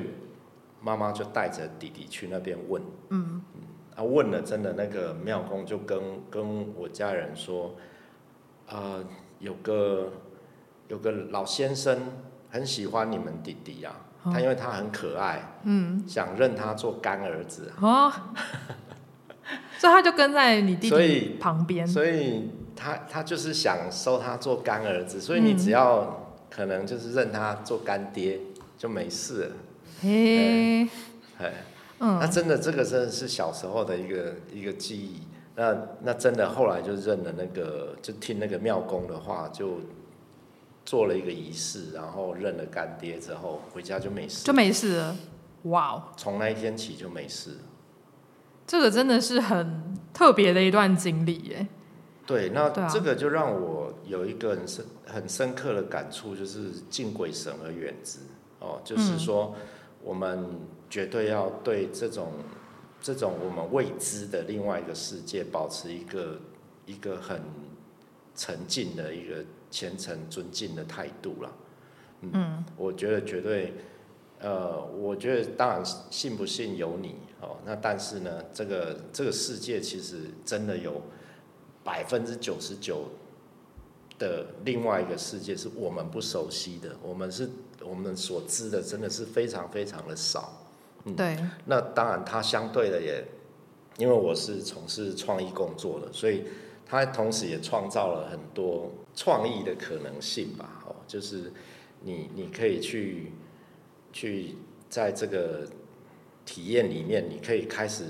[0.81, 2.83] 妈妈就带着弟弟去那边问。
[3.07, 3.41] 嗯。
[3.99, 7.75] 他问了，真的那个庙公就跟跟我家人说，
[8.69, 9.03] 呃，
[9.39, 10.13] 有个
[10.87, 11.99] 有个老先生
[12.49, 17.73] 很喜欢你们弟弟啊，哦、他因为他很可爱，嗯，想认他做干儿子。
[17.81, 18.09] 哦，
[19.77, 28.39] 所以他就跟在你弟弟旁边，所以他他就是想收他做干儿子，所以你只要可能就是认他做干爹
[28.77, 29.51] 就没事了。
[30.01, 30.87] 嘿，
[31.37, 31.51] 哎。
[31.99, 35.21] 嗯，那真的，这个真的是小时候的一个一个记忆。
[35.55, 39.81] 那那真的后来就认了那个，就听那个庙公的话，就
[40.85, 45.17] 做了一个仪式，然后认了干爹之后，回家就没事，就没事了。
[45.63, 46.03] 哇哦！
[46.15, 47.57] 从那一天起就没事。
[48.65, 51.67] 这个真的是很特别的一段经历耶。
[52.25, 58.19] 对，那这个就让我有一个很深很深刻的感触，就是敬鬼神而远之。
[58.59, 59.53] 哦，就是说
[60.01, 60.47] 我们。
[60.89, 62.33] 绝对要对这种
[63.01, 66.39] 这种我们未知的另外一个世界保持一个
[66.85, 67.41] 一个很
[68.35, 71.51] 沉静的一个虔诚尊敬的态度了。
[72.21, 73.73] 嗯，嗯，我觉得绝对，
[74.39, 77.57] 呃，我觉得当然信不信由你哦。
[77.65, 81.01] 那但是呢，这个这个世界其实真的有
[81.83, 83.05] 百分之九十九
[84.17, 87.49] 的另外一个世界是我们不熟悉的，我们是
[87.81, 90.58] 我们所知的真的是非常非常的少。
[91.05, 93.23] 嗯、对，那当然，他相对的也，
[93.97, 96.43] 因为我是从事创意工作的，所以
[96.85, 100.83] 他同时也创造了很多创意的可能性吧。
[100.87, 101.51] 哦，就是
[102.01, 103.31] 你你可以去
[104.11, 104.55] 去
[104.89, 105.65] 在这个
[106.45, 108.05] 体验里面，你可以开始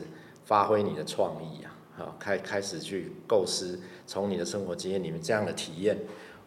[0.45, 5.97] 发挥你的创意啊，好，开开始去构思从你的生活经验里面这样的体验，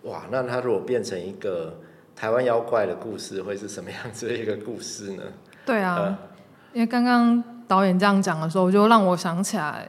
[0.02, 1.78] 哇，那它如果变成一个
[2.16, 5.22] 台湾妖怪的故事，会是什么样子的一个故事呢？
[5.64, 5.96] 对啊。
[5.96, 6.32] 呃
[6.75, 9.87] 因为刚刚导演这样讲的时候，就让我想起来，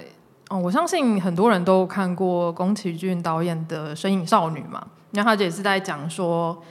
[0.49, 6.61] 哦，我相信很多人都看过宫崎骏导演的《神影少女》嘛，然后他也是在讲说，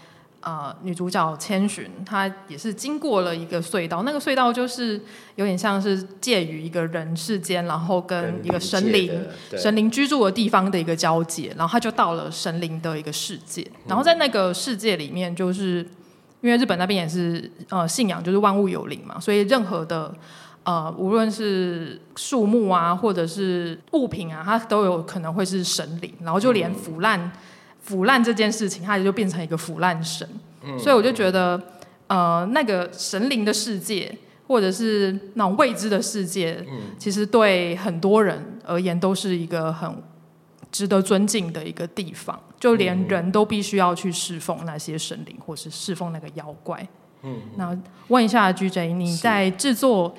[0.40, 5.00] 呃，女主角千寻她也是经过了一个隧道，那个隧道就是
[5.36, 9.10] 有点像是介于一个人世间，然后跟一个神灵
[9.56, 15.86] 神灵居住的地方的一个交界，然后她就到了神灵的一个世界，然后在那个世界里面就是。
[16.42, 20.12] 因为日本那边也是呃信仰就是万物有灵嘛，所以任何的
[20.64, 27.32] 呃无论是树木啊或者是物品啊，它都有可能会是神灵，然后就连腐烂、嗯、
[27.80, 30.28] 腐烂这件事情，它也就变成一个腐烂神。
[30.64, 31.60] 嗯、所以我就觉得
[32.08, 34.12] 呃那个神灵的世界
[34.46, 39.90] 或者是那种未知的世界，嗯、其实对很多人而言都是一个很
[40.72, 46.84] 值得尊敬的一个地方，就连人都必须要去侍奉那些神灵，或是侍奉那个妖怪。
[47.22, 50.12] 嗯，那问一下 GJ，你在制作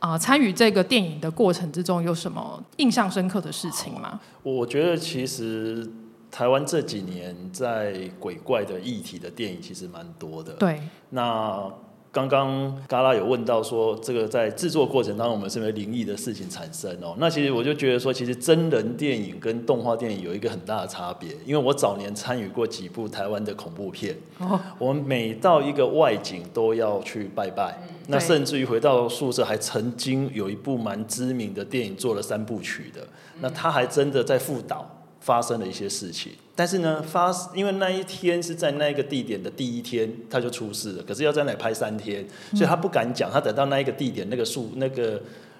[0.00, 4.20] 啊参与这个电影的过程之中，有什么印象深刻的事情吗？
[4.42, 5.88] 我觉得其实
[6.30, 10.52] 台湾这几年在鬼怪的议题的电影其实蛮多的。
[10.54, 11.72] 对，那。
[12.12, 17.14] 刚刚嘎拉有问到说，这个在制作过程当中，我们是没有灵异的事情产生哦。
[17.18, 21.30] 那其实我就觉得说，其实真人电影跟动画电影有一个很大的差别。
[21.46, 33.06] 因为我早年参与过几部台湾的恐怖片，哦，我们每到一个外景都要去拜拜，那甚至于回到宿舍还曾经有一部蛮知名的电影做了三部曲的，
[33.40, 34.96] 那他还真的在副导。
[35.22, 41.02] 发生了一些事情，但是呢，发因为那一天是在那个地点的第一天，他就出事了。
[41.08, 42.22] 可是要在那里拍三天，
[42.54, 43.30] 所以他不敢讲。
[43.30, 45.18] 他等到那一个地点，那个树那个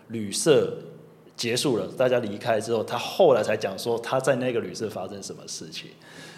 [0.09, 0.77] 旅社
[1.39, 5.87] 结束了，大家离开之后，他后来才讲说他在那个旅社发生什么事情。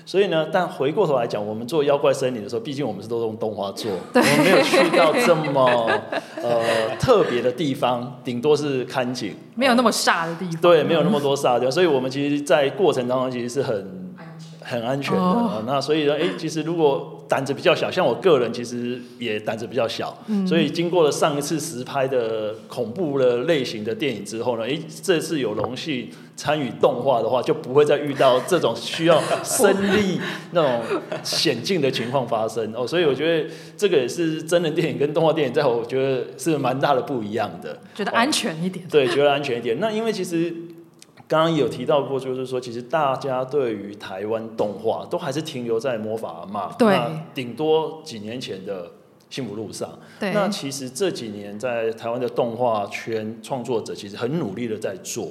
[0.06, 5.90] 所以呢，但回过头来讲，我们做妖怪森林的时候，毕竟我们是都用动画做， 我们没有去到这么
[6.40, 10.60] 呃特别的地方，顶多是看景，没有那么煞的地方。
[10.60, 14.01] 对，没有那么多煞的地方，所以我们其实，在过程当中其实是很。
[14.64, 30.20] 很安全的，哦、那所以呢，哎，其实如果胆子比较小，像我个人其实也胆子比较小，嗯、所以经过了上一次实拍的恐怖的类型的电影之后呢，哎，这次有荣幸参与动画的话，就不会再遇到这种需要身历
[30.52, 32.86] 那种险境的情况发生哦。
[32.86, 39.78] 所以我觉得这个也是真人电影跟动画电影，在我觉得是蛮大的不一样的，觉得安全一点，对，觉得安全一点。
[39.80, 40.54] 那因为其实。
[41.32, 46.94] 刚刚有提到过，就是说，其实大家对于台湾动画都还是停留在魔法阿嬷，对，
[47.32, 48.90] 顶多几年前的
[49.30, 49.98] 幸福路上。
[50.20, 55.30] 对，那其实这几年在台湾的动画圈创作者其实很努力的在做。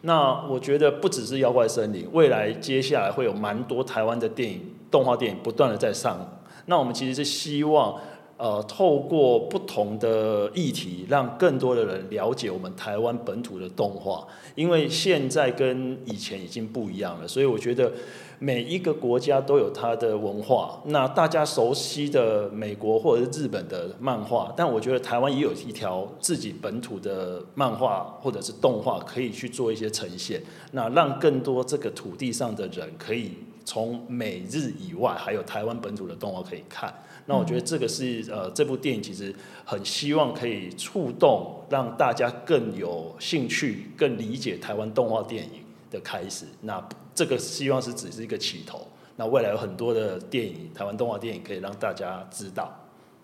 [0.00, 4.58] 那我觉得不只是妖怪森林，未来接下来会有蛮多台湾的电影、
[4.90, 6.16] 动画电影不断的在上。
[6.64, 8.00] 那我们其实是希望。
[8.42, 14.26] 呃，透过不同的议题，让更多的人了解我们台湾本土的动画，
[14.56, 17.92] 因为现在跟以前已经不一样了，所以我觉得
[18.40, 20.82] 每一个国家都有它的文化。
[20.86, 36.92] 那大家熟悉的美国或者是日本的漫画，但我觉得台湾也有一条自己本土的漫画或者是动画可以去做一些呈现，那让更多这个土地上的人可以从美日以外，还有台湾本土的动画可以看。
[37.32, 46.44] 那我觉得这个是呃，这部电影其实很希望可以触动，让大家更有兴趣、更理解台湾动画电影的开始。
[46.60, 48.86] 那这个希望是只是一个起头。
[49.16, 52.70] 那未来有很多的电影，台湾动画电影可以让大家知道。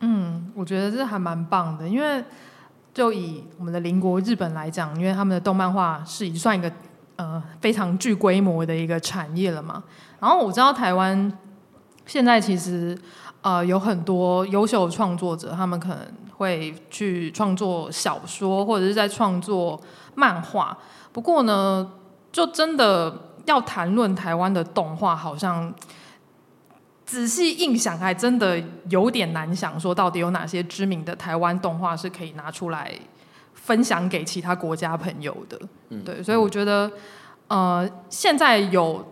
[0.00, 2.24] 嗯，我觉得这还蛮棒的，因为
[2.94, 6.72] 就以我们的邻国日本来讲，因为他们的动漫画是已经算一个
[7.16, 9.84] 呃非常具规模的一个产业了嘛。
[10.18, 11.30] 然后我知道台湾
[12.06, 12.96] 现在其实。
[13.48, 15.98] 呃，有很多优秀的创作者，他们可能
[16.36, 19.80] 会去创作小说，或者是在创作
[20.14, 20.76] 漫画。
[21.12, 21.90] 不过呢，
[22.30, 25.72] 就真的要谈论台湾的动画，好像
[27.06, 32.92] 仔细印象还真的有点难想，说到底有哪些知名的台湾动画是可以拿出来
[33.54, 35.58] 分享给其他国家朋友的。
[35.88, 36.92] 嗯，对，所以我觉得，
[37.46, 39.02] 呃，现在有。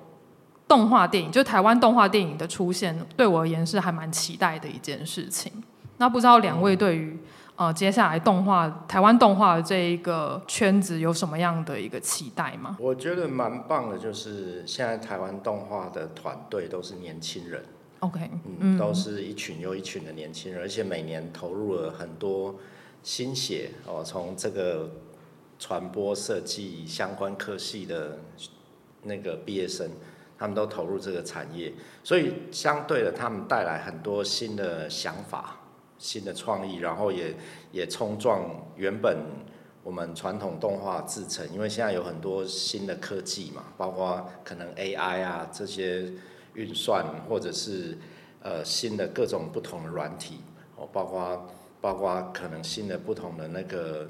[0.68, 5.52] 动画电影，就台湾动画电影的出现，对我而言是还蛮期待的一件事情。
[5.98, 7.18] 那不知道两位对于
[7.54, 12.76] 呃接下来动画台湾动画的这一个圈子有什么样的一个期待吗？
[12.80, 17.64] 我觉得蛮棒的，就是现在台湾动画的团队都是年轻人
[18.00, 22.56] ，OK，嗯，都是一群又一群的年轻人，而且每年投入了很多
[23.02, 24.90] 心血哦，从这个
[25.58, 28.18] 传播设计相关科系的
[29.04, 29.88] 那个毕业生。
[30.38, 31.72] 他们都投入这个产业，
[32.04, 35.60] 所以相对的，他们带来很多新的想法、
[35.98, 37.34] 新的创意，然后也
[37.72, 39.16] 也冲撞原本
[39.82, 46.12] 我们传统动画制成，因为现在有很多新的科技嘛，包括可能 AI 啊这些
[46.54, 47.96] 运算，或者是
[48.42, 50.40] 呃新的各种不同的软体
[50.76, 51.46] 哦，包括
[51.80, 54.08] 包括可能新的不同的那个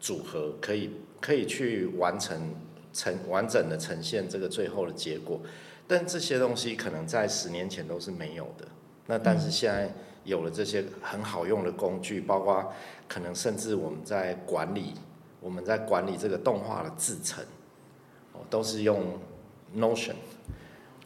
[0.00, 2.54] 组合，可以可以去完成
[2.98, 5.40] 成完整的呈现这个最后的结果。
[5.86, 8.66] 但这些东西可能在十年前都是没有的，
[9.06, 9.90] 那但是现在
[10.24, 12.72] 有了这些很好用的工具，包括
[13.08, 14.92] 可能甚至我们在管理，
[15.40, 17.42] 我们在管理这个动画的制成，
[18.34, 19.18] 哦，都是用
[19.74, 20.16] Notion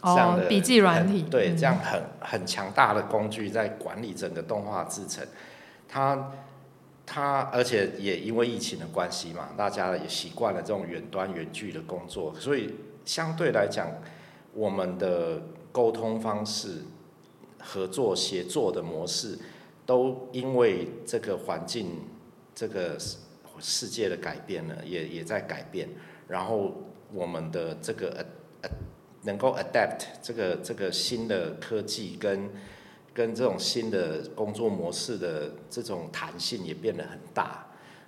[0.02, 5.24] 这样的笔记软体，对，这样很很强大的工具在管理整个动画制成，
[5.88, 6.32] 它
[7.04, 12.74] 他而且也因为疫情的关系嘛，大家也习惯了这种远端远距的工作，所以
[13.04, 13.88] 相对来讲。
[14.54, 15.40] 我们的
[15.72, 16.82] 沟通方式、
[17.58, 19.38] 合作协作的模式，
[19.86, 22.02] 都因为这个环境、
[22.54, 22.98] 这个
[23.58, 25.88] 世界的改变呢，也也在改变。
[26.28, 26.82] 然后
[27.14, 28.24] 我们的这个呃
[28.64, 28.70] 呃，
[29.22, 32.50] 能够 adapt 这个这个新的科技跟
[33.14, 37.66] 跟这种新的工作模式的这种弹性也变得很大，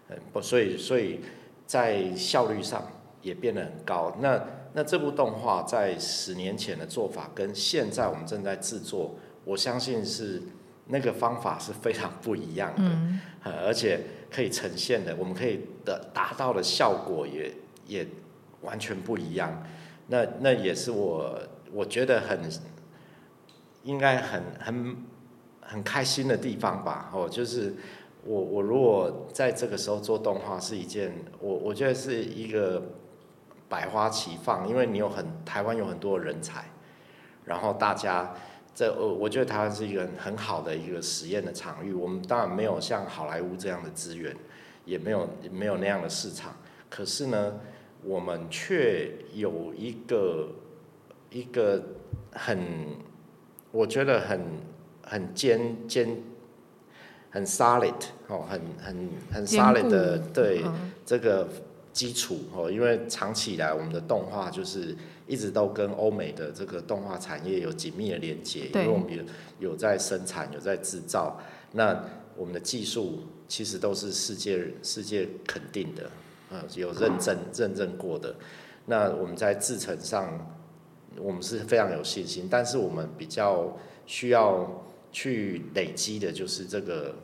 [0.08, 1.20] 嗯，不，所以所以
[1.66, 2.82] 在效率上
[3.20, 4.16] 也变得很高。
[4.20, 4.42] 那
[4.72, 10.42] 那这部动画在十年前的做法跟现在我们正在制作，我相信是
[10.86, 13.20] 那个方法是非常不一样的，嗯，
[13.66, 14.00] 而且
[14.30, 17.52] 可以呈现的，我们可以的达到的效果也
[17.86, 18.06] 也
[18.62, 19.62] 完全不一样。
[20.06, 21.38] 那那也是我
[21.72, 22.40] 我觉得很。
[23.84, 24.96] 应该很很
[25.60, 27.74] 很开心的地方吧，哦，就是
[28.24, 32.82] 我我如果在这个时候做动画是一件，我我觉得是一个
[33.68, 36.64] 百花齐放，因为你有很台湾有很多人才，
[37.44, 38.34] 然后大家
[38.74, 44.34] 这我我觉得台湾是一个很好的一个实验的场域，我们当然没有像好莱坞这样的资源，
[44.86, 46.56] 也没有也没有那样的市场，
[46.88, 47.60] 可是呢，
[48.02, 50.48] 我们却有一个
[51.28, 51.82] 一个
[52.32, 53.13] 很。
[53.74, 54.40] 我觉得很
[55.02, 56.16] 很坚坚，
[57.28, 57.92] 很 solid
[58.28, 60.62] 哦，很很很 solid 的对
[61.04, 61.48] 这个
[61.92, 64.96] 基础哦，因为长期以来我们的动画就是
[65.26, 69.24] 一直都跟欧美的这个动画产业有紧密的连接，因为我们有
[69.58, 71.36] 有在生产，有在制造，
[71.72, 72.00] 那
[72.36, 76.08] 我们的技术其实都是世界世界肯定的，
[76.52, 78.36] 嗯，有认证认证过的，
[78.86, 80.54] 那我们在制程上。
[81.18, 87.14] 我们是非常有信心，但是我们比较需要去累积的，就是这个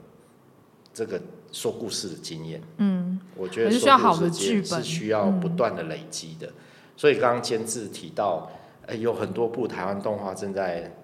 [0.93, 1.21] 这个
[1.53, 2.63] 说故事的经验。
[2.79, 6.51] 嗯，我觉得说故事经验是需要不断的累积的。
[6.97, 8.51] 所以刚刚监制提到，
[8.87, 10.97] 呃，有很多部台湾动画正在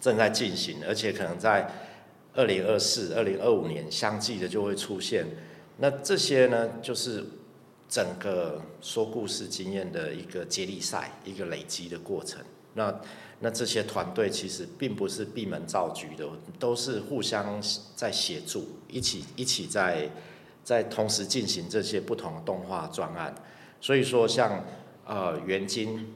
[0.00, 1.70] 正在进行，而且可能在
[2.34, 5.26] 二零二四、二零二五年相继的就会出现。
[5.78, 7.24] 那这些呢，就是。
[7.88, 12.40] 整个说故事经验的一个接力赛，一个累积的过程。
[12.74, 13.00] 那
[13.40, 16.28] 那这些团队其实并不是闭门造车的，
[16.58, 17.62] 都是互相
[17.96, 20.10] 在协助，一起一起在
[20.62, 23.34] 在同时进行这些不同的动画专案。
[23.80, 24.64] 所以说像，像
[25.06, 26.12] 呃元晶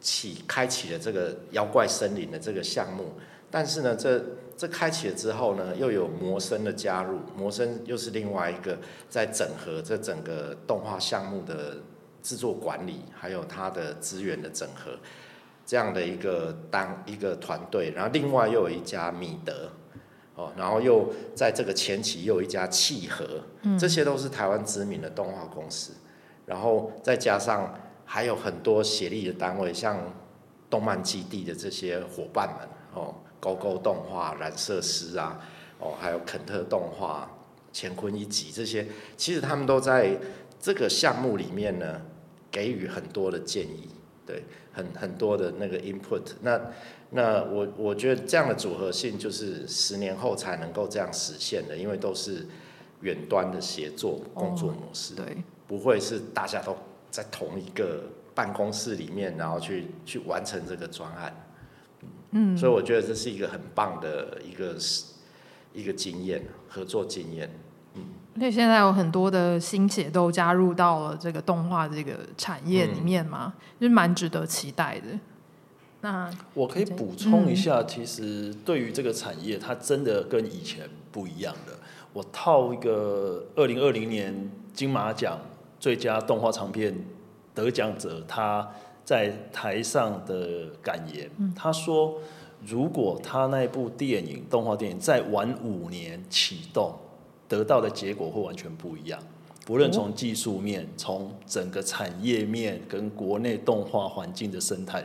[0.00, 3.12] 起开启了这个妖怪森林的这个项目，
[3.50, 4.24] 但是呢这。
[4.56, 8.78] 这开启了之后呢，又有魔声的加入，魔声又是另外一个
[9.10, 11.76] 在整合这整个动画项目的
[12.22, 14.92] 制作管理，还有它的资源的整合，
[15.66, 19.70] 这样的一个当一个团队，然后另外又有一家米德，
[20.36, 23.42] 哦，然后又在这个前期又有一家契合，
[23.78, 25.92] 这些都是台湾知名的动画公司，
[26.46, 29.98] 然后再加上还有很多协力的单位，像
[30.70, 33.14] 动漫基地的这些伙伴们，哦。
[33.38, 35.38] 勾勾动画、染色师啊，
[35.78, 37.30] 哦，还有肯特动画、
[37.72, 38.84] 乾坤一集这些，
[39.16, 40.18] 其实他们都在
[40.58, 42.00] 这个项目里面呢，
[42.50, 43.88] 给予很多的建议，
[44.26, 44.42] 对，
[44.72, 46.56] 很很多的那个 input 那。
[46.56, 46.70] 那
[47.10, 52.44] 那我我觉得这样的组合性就是十年后才能够这样实现的，因为都是
[53.02, 55.36] 远端的协作工作模式，哦、对，
[55.68, 56.76] 不会是大家都
[57.12, 58.02] 在同一个
[58.34, 61.32] 办公室里面，然后去去完成这个专案。
[62.38, 64.76] 嗯，所以我觉得这是一个很棒的一个
[65.72, 67.50] 一个经验，合作经验。
[67.94, 68.02] 嗯，
[68.34, 75.18] 而且现在有很多的新血都加入到了这个动画这个产业里面嘛，嗯、就是蛮值得期待的。
[76.02, 81.72] 那我可以补充一下，嗯、其实对于这个产业，它真的跟以前不一样的。
[82.12, 85.38] 我套一个二零二零年金马奖
[85.80, 86.94] 最佳动画长片
[87.54, 88.68] 得奖者，他。
[89.06, 92.20] 在台上的感言，他说
[92.66, 96.92] ：“如果他那部电影动画电影再晚五年启动，
[97.46, 99.22] 得到的结果会完全不一样。
[99.64, 105.04] 不论从技术面，从整个产业面跟国内动画环境的生态，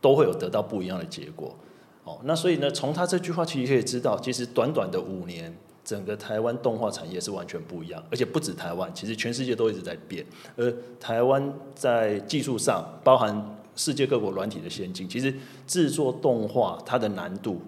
[0.00, 1.54] 都会有得到不一样的结果。
[2.02, 10.24] 哦，那所以呢，从他这句话其实可以知道，其实短短的五年。”整个台湾动画产业是完全不一样，而且不止台湾，其实全世界都一直在变。
[10.56, 15.34] 而台湾在技术上，包含世界各国软体的先进，其实
[15.66, 17.60] 制作动画它的难度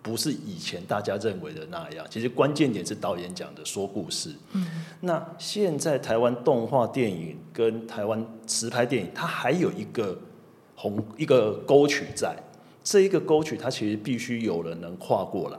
[0.00, 2.06] 不是以前大家认为的那样。
[2.08, 4.30] 其实关键点是导演讲的说故事。
[4.52, 4.66] 嗯。
[5.00, 10.16] 那现在台湾动画电影跟台湾实拍电影，它还有一个
[10.76, 12.36] 红一个沟渠在，
[12.84, 15.58] 这一个沟渠它其实必须有人能跨过来。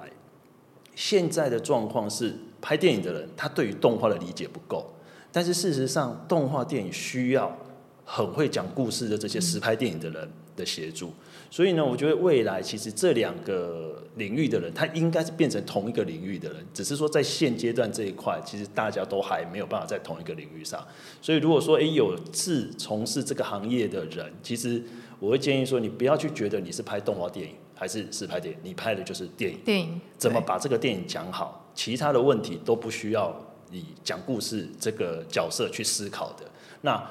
[0.95, 4.93] 现在的状况是，拍电影的人他对于动画的理解不够，
[5.31, 7.57] 但是事实上，动画电影需要
[8.05, 11.11] 很会讲故事的这些实拍电影的人的协助。
[11.49, 20.85] 所以呢，我觉得未来其实这两个领域的人，他应该是变成同一个领域的人，只是说在现阶段这一块，其实大家都还没有办法在同一个领域上。
[21.21, 24.81] 所以如果说诶有志从事这个行业的人，其实
[25.19, 29.57] 我会建议说，你不要去觉得你是拍动画电影还是实拍电影，你拍的就是电影。
[29.65, 33.35] 电影怎么把这个电影讲好，其他的问题都不需要
[33.71, 36.45] 你讲故事这个角色去思考的。
[36.81, 37.03] 那。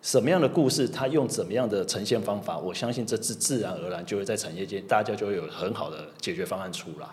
[0.00, 7.06] 什么样的故事，它用怎么样的呈现方法，我相信这自自然而然就会在产业界，大家就会有很好的解决方案出来。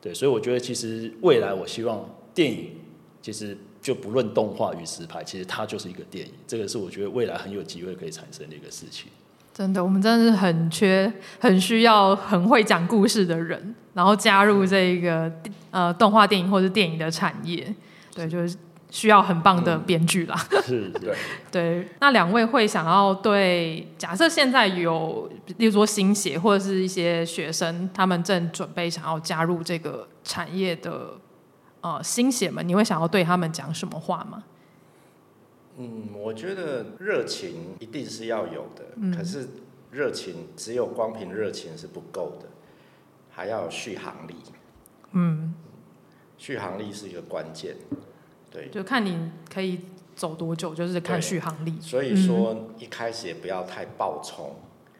[0.00, 2.72] 对，所以我觉得其实未来，我希望电影
[3.22, 6.34] 其实就不论动画与实拍，其实它就是一个电影。
[6.44, 9.06] 这个是我觉得未来很有机会可以产生的一个事情。
[9.62, 15.30] 真的，我们真的是很缺、很需要很会讲故事的人，然后加入这个
[15.70, 17.74] 呃动画电影或者电影的产业。
[18.14, 18.56] 对，就是。
[18.92, 21.14] 需要很棒的编剧啦，嗯，是，对，
[21.50, 21.88] 对。
[21.98, 31.12] 那两位会想要对，假设现在有，例如说新血或者是一些学生，他们正准备想要加入这个产业的
[31.80, 34.42] 呃新血们，你会想要对他们讲什么话吗？
[35.78, 39.48] 嗯，我觉得热情一定是要有的，嗯，可是
[39.90, 42.46] 热情只有光凭热情是不够的，
[43.30, 44.34] 还要有续航力。
[45.12, 45.54] 嗯，
[46.36, 47.76] 续航力是一个关键。
[48.50, 49.80] 对，就看你可以
[50.14, 51.80] 走多久，就是看续航力。
[51.80, 54.54] 所以说，一开始也不要太暴冲。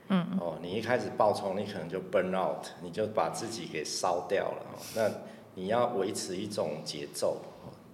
[0.08, 0.26] 嗯。
[0.40, 4.66] 哦，你一开始暴冲，你可能就 burn out，你就把自己给烧掉了。
[4.96, 5.10] 那
[5.54, 7.42] 你要维持一种节奏，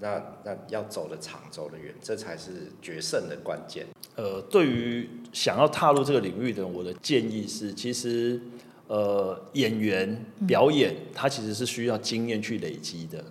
[0.00, 3.86] 那那要走得长，走得远，这才是决胜的关键。
[4.16, 8.40] 呃，对于想要踏入这个领域的人，我的建议是，其实
[8.86, 13.24] 呃，演员表演，它其实是需要经验去累积的。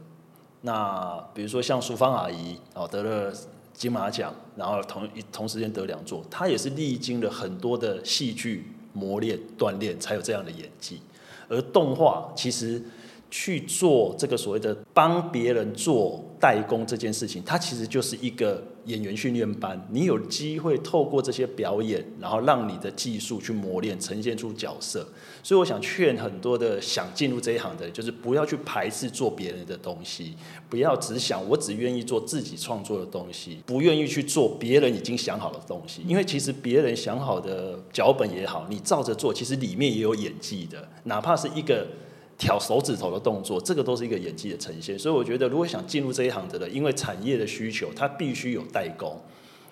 [0.61, 3.33] 那比如说像淑芳阿姨哦，得了
[3.73, 11.01] 金马奖，然后同一同时间得两座，她也是历经了很多的戏剧磨练锻炼，才有这样的演技。
[11.49, 12.81] 而动画其实
[13.29, 18.63] 去做这个所谓的帮别人做代工这件事情，它其实就是一个。
[18.87, 25.05] 演员训练班，你有机会透过这些表演，然后让你的技术去磨练，呈现出角色。
[25.43, 30.37] 所以我想劝很多的想进入这一行的，就是不要去排斥做别人的东西，
[30.69, 36.01] 不要只想我只愿意做自己创作的东西，不愿意去做别人已经想好的东西。
[36.07, 41.85] 因为其实别人想好的脚本也好，你照着做，其实里面也有演技的，哪怕是一个。
[42.37, 44.97] 挑手指头的动作，这个都是一个演技的呈现。
[44.97, 49.19] 所以我觉得，如果想进入这一行的人，因为产业的需求，他必须有代工。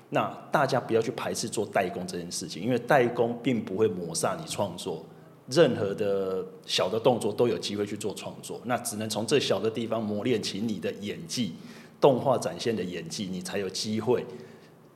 [0.09, 5.05] 那大家不要去排斥做代工这件事情，因为代工并不会抹杀你创作。
[5.47, 11.53] 任何的小的动作都有机会去做创作，那只能从这小的地方磨练起你的演技，
[12.01, 14.25] 动画展现的演技，你才有机会。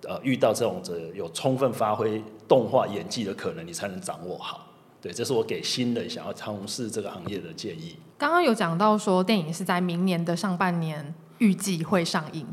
[0.08, 4.66] 呃，遇到这种的有充分发挥动画演技的可能，你才能掌握好。
[5.02, 7.96] 对，这是我给新人想要从事这个行业的建议。
[8.18, 12.46] 刚刚有讲到说，电影是在明年的上半年预计会上映。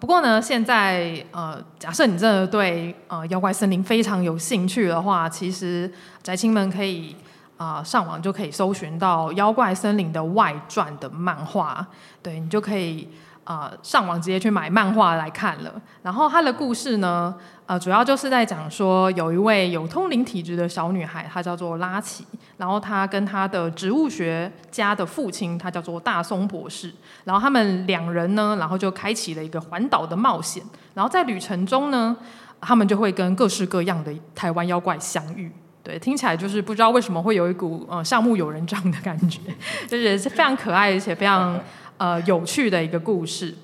[0.00, 5.90] 不过呢，现在呃，假设你真的对呃《妖怪森林》非常有兴趣的话，其实
[6.22, 7.16] 宅青们可以
[7.56, 11.86] 啊、上网就可以搜寻到《妖怪森林》的外传的漫画，
[12.22, 13.08] 对，你就可以。
[13.44, 15.74] 啊、上网直接去买漫画来看了。
[16.02, 17.34] 然后他的故事呢，
[17.66, 22.26] 呃，主要就是在讲说，有一位有通灵体质的小女孩，她叫做拉奇。
[22.56, 26.92] 然后她跟她的植物学家的父亲，他叫做大松博士。
[27.24, 30.62] 然后他们两人呢，然后就开启了一个环岛的冒险。
[30.94, 32.16] 然后在旅程中呢，
[32.60, 35.52] 他们就会跟各式各样的台湾妖怪相遇。
[35.82, 39.38] 对，听起来就是不知道为什么会有一股呃像木友人这样的感觉，
[39.86, 41.60] 就是非常可爱而且非常。
[41.98, 43.54] 呃，有趣的一个故事。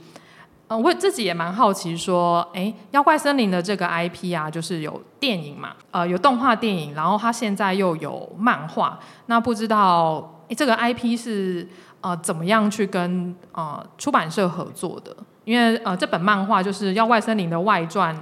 [0.68, 2.62] 呃，我自己也蛮好奇，说，哎，
[2.92, 8.96] 《妖怪森林》的这个 IP 啊，就是有电影嘛，呃，有动画电影，然后它现在又有漫画。
[9.26, 11.66] 那不知道，这个 IP 是
[12.00, 15.16] 呃怎么样去跟呃出版社合作的？
[15.44, 18.16] 因为呃，这本漫画就是《妖怪森林》的外传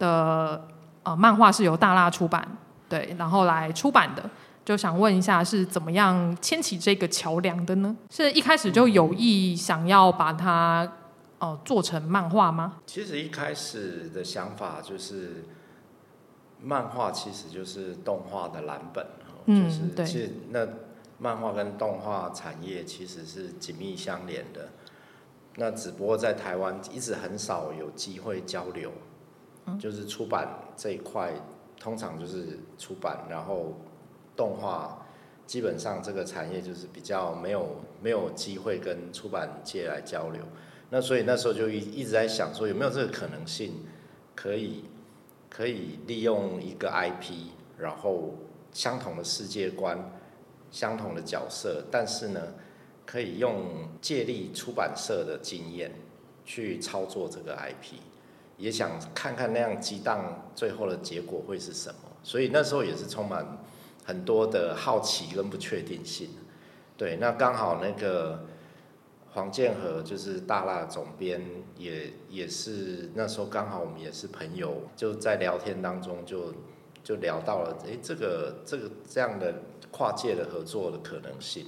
[0.00, 0.66] 的
[1.04, 2.44] 呃漫画是由大辣出版，
[2.88, 4.28] 对，然后来出版的。
[4.66, 7.96] 就想问一下，是怎么样牵起这个桥梁的呢？
[8.10, 10.92] 是一开始就有意想要把它
[11.38, 12.78] 呃做成漫画吗？
[12.84, 15.44] 其实一开始的想法就是，
[16.60, 19.06] 漫画其实就是动画的蓝本，
[19.44, 20.66] 嗯，就是对，其实那
[21.18, 24.70] 漫画跟动画产业其实是紧密相连的。
[25.54, 28.90] 那只不过在台湾一直很少有机会交流，
[29.66, 31.32] 嗯，就是出版这一块，
[31.78, 33.72] 通常就是出版，然后。
[34.36, 35.06] 动画
[35.46, 40.42] 基本上这个产业就是比较没有没有机会跟出版界来交流，
[40.90, 43.84] 那所以那时候就一一直在想说有没有这个可能性
[44.34, 44.84] 可以
[45.48, 48.34] 可以利用一个 IP，然后
[48.72, 50.10] 相同的世界观、
[50.70, 52.40] 相同的角色，但是呢，
[53.06, 55.92] 可以用借力出版社的经验
[56.44, 57.94] 去操作这个 IP，
[58.58, 62.00] 也想看看那样激荡最后的结果会是什么。
[62.22, 63.46] 所以那时候也是充满
[64.06, 66.30] 很多的好奇跟不确定性。
[66.96, 68.46] 对，那刚好那个。
[69.32, 71.44] 黄建和就是大辣总编，
[71.76, 76.54] 也也是那时候刚好我们也是朋友，就在聊天当中就
[77.04, 79.56] 就聊到了，哎，这个这个这样的
[79.90, 81.66] 跨界的合作的可能性，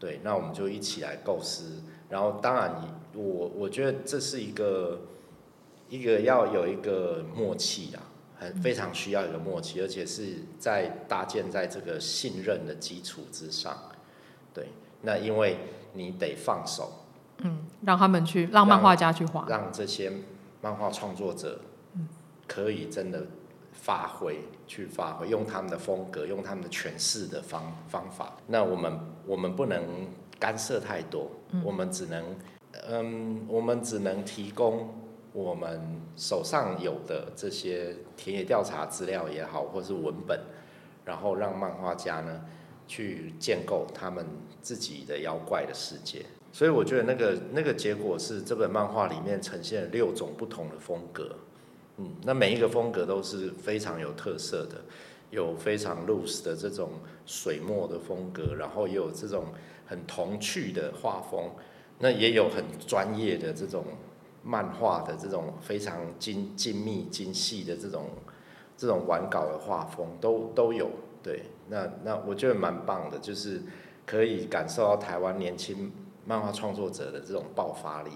[0.00, 2.74] 对，那我们就一起来构思，然后当然
[3.14, 3.22] 我
[3.54, 5.02] 我觉得这是一个
[5.90, 8.00] 一个要有一个默契啊，
[8.38, 13.76] 很非常需要一个默契，而且是在搭建在这个信任的基础之上，
[14.52, 14.68] 对，
[15.02, 15.56] 那因为。
[15.96, 17.04] 你得放手，
[17.44, 20.12] 嗯，让他们去，让漫画家去画，让这些
[20.60, 21.60] 漫画创作者，
[22.48, 23.24] 可以真的
[23.70, 28.32] 发挥，去发挥，用他们的风格，用他们的诠释的方方法。
[28.48, 30.08] 那我们我们不能
[30.40, 32.36] 干涉太多，嗯，我们只能，
[32.88, 34.92] 嗯，我们只能提供
[35.34, 40.40] 我们手上有的这些田野调查资料也好，或是文本，
[41.04, 42.40] 然后让漫画家呢。
[42.86, 44.26] 去建构他们
[44.60, 46.22] 自己的妖怪的世界，
[46.52, 51.34] 所以我觉得那个那个结果是这本漫画里面呈现了六种不同的风格，
[51.96, 54.82] 嗯，那每一个风格都是非常有特色的，
[55.30, 56.90] 有非常 loose 的这种
[57.24, 59.46] 水墨的风格，然后也有这种
[59.86, 61.50] 很童趣的画风，
[61.98, 63.82] 那也有很专业的这种
[64.44, 68.10] 漫画的这种非常精精密精细的这种
[68.76, 70.90] 这种完稿的画风都都有。
[71.22, 73.62] 对，那那我觉得蛮棒的，就是
[74.04, 75.90] 可以感受到台湾年轻
[76.26, 78.10] 漫画创作者的这种爆发力。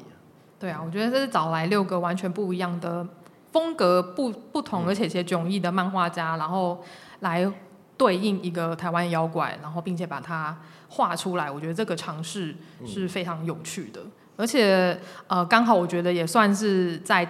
[0.58, 3.06] 对啊，我觉得这是找来六个完全不一样的
[3.52, 6.82] 风格不不同而且且迥异的漫画家，然后
[7.20, 7.50] 来
[7.96, 10.60] 对应一个台湾妖怪，然后并且把它
[10.90, 11.50] 画出来。
[11.50, 12.54] 我觉得这个尝试
[12.84, 14.02] 是非常有趣的，
[14.38, 17.28] 而且呃，刚好我觉得也算是在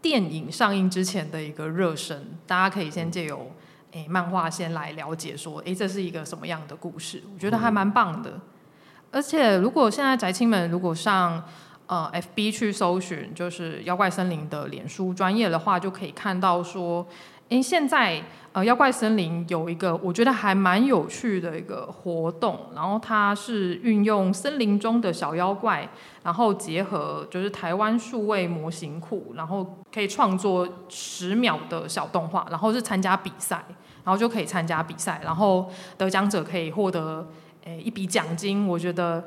[0.00, 3.50] 电影上映之前的一个热身，大家可以先借由。
[3.92, 7.22] 诶，漫画先来了解说，诶，这是一个什么样的故事？
[7.34, 8.30] 我觉得还蛮棒的。
[8.30, 8.40] 嗯、
[9.10, 11.44] 而且，如果现在宅青们如果上
[11.86, 17.06] 呃 FB 去搜寻，就是妖怪森林的脸书专业的话，就可以看到说，
[17.52, 18.22] 诶，现在
[18.52, 25.88] 呃妖怪森林有一个我觉得还蛮有趣的一个活动，然后它是运用森林中的小妖怪，
[26.22, 33.64] 然后结合就是台湾数位模型库，然后可以创作十秒的小动画，然后是参加比赛。
[34.04, 37.24] 然后就可以参加比赛，然后得奖者可以获得
[37.62, 38.66] 诶一笔奖金。
[38.66, 39.22] 我觉得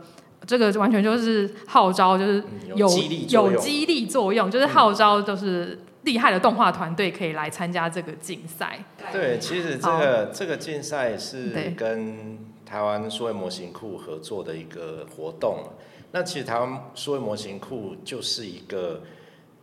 [0.45, 2.43] 这个完全就是号召，就是
[2.75, 8.79] 有、嗯、有激励作用，就是号召就是厉害的动画团队可以来参加这个竞赛。
[9.11, 15.71] 对，其实这个这个竞赛是跟台湾数位模型库合作的一个活动。
[16.13, 19.01] 那其实台湾数位模型库就是一个。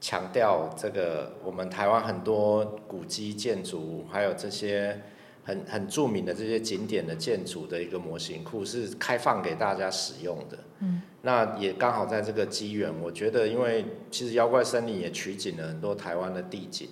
[0.04, 5.00] 强调这个，我们台湾很多古迹建筑，还有这些
[5.44, 10.58] 很很著名的这些景点的建筑的一个模型库，是开放给大家使用的。
[10.80, 16.88] 嗯，那也刚好在这个机缘，我觉得，因为其实妖怪森林也取景了很多台湾的地景，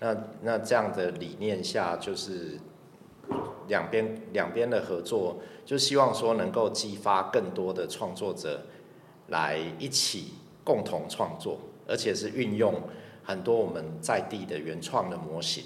[0.00, 2.58] 那那这样的理念下，就是
[3.68, 8.62] 两边两边的合作，就希望说能够激发更多的创作者
[9.28, 10.34] 来一起
[10.64, 11.58] 共同创作。
[11.88, 12.80] 而且是运用
[13.24, 15.64] 很多我们在地的原创的模型、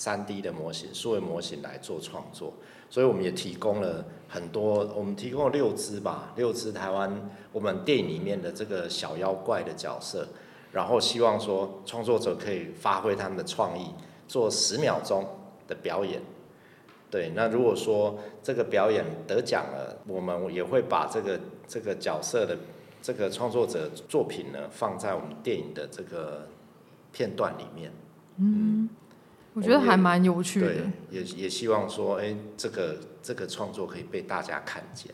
[0.00, 2.54] 三 D 的模型、数位模型来做创作，
[2.88, 10.26] 所以我们也提供了很多，我们提供了六只吧，六只台湾我们电影里面的这个小妖怪的角色，
[10.72, 13.88] 然后希望说创作者可以发挥他们的创意，
[14.26, 15.28] 做十秒钟
[15.68, 16.22] 的表演。
[17.10, 21.38] 对，那如果说这个表演得奖了，我们也会把这个
[21.68, 22.56] 这个角色的。
[23.02, 26.46] 这个创作者作品呢，放在我们电影的这个
[27.12, 27.90] 片段里面。
[28.36, 28.90] 嗯，
[29.54, 30.66] 我觉得还蛮有趣的。
[30.66, 35.12] 对，也也希望说，哎，这个这个创作可以被大家看见。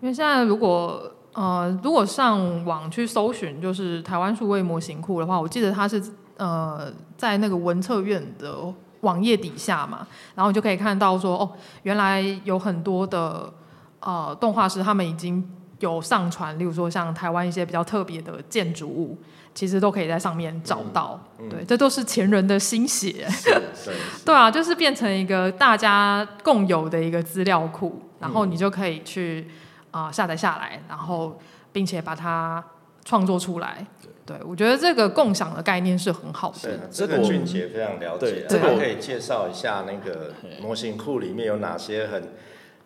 [0.00, 6.02] 因为现在如果呃，如果上网去搜寻，就是台湾数位模型库的话，我记得它是
[6.36, 13.52] 呃在那个文策院的网页底下嘛，然后你就可以看到说，哦，原来有很多的
[14.00, 15.48] 呃动画师他们已经。
[15.80, 19.16] 有上传，例如说像台湾一些比较特别的建筑物，
[19.60, 21.22] 其实都可以在上面找到。
[21.38, 23.28] 嗯嗯、对，这都是前人的心血。
[24.24, 29.46] 对啊，就是变成一个大家共有的一个资料库，然后你就可以去
[29.90, 31.38] 啊、呃、下载下来，然后
[31.72, 32.64] 并且把它
[33.04, 33.86] 创作出来。
[34.24, 36.56] 对，我觉得这个共享的概念是很好的。
[36.62, 40.32] 对，这个俊杰非常了解，这个可以介绍一下那个
[40.62, 42.32] 模型库里面有哪些很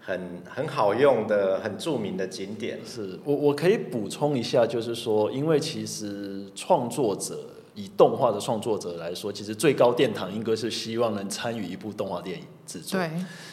[0.05, 2.79] 很很好用的、很著名的景点。
[2.85, 7.39] 是我我可以补充一下，就是说，因为其实创作者
[7.75, 13.01] 以动画的创作者来说，其实最高殿堂应该是希望能参与一部动画电影制作。
[13.01, 13.11] 对，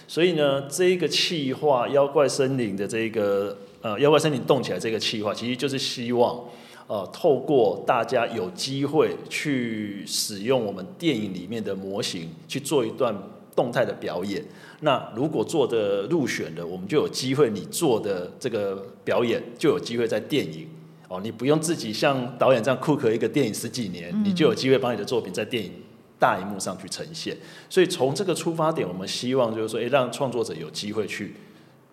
[0.08, 6.43] 所以呢，这一个企划妖怪森林的这个呃妖怪森林动起来这个企划，其实就是希望。
[6.88, 13.16] 呃，透过大家有机会去使用我们电影里面的模型去做一段
[13.56, 14.43] 动态的表演，
[14.82, 20.68] 那如果做的入选的，我们就有机会，你做的这个表演就有机会在电影
[21.08, 25.72] 哦，你不用自己像导演这样酷磕一个电影十几年，你就有机会把你的作品在电影
[26.18, 27.38] 大荧幕上去呈现。
[27.70, 31.36] 所以从这个出发点，我们希望就是说，诶，让创作者有机会去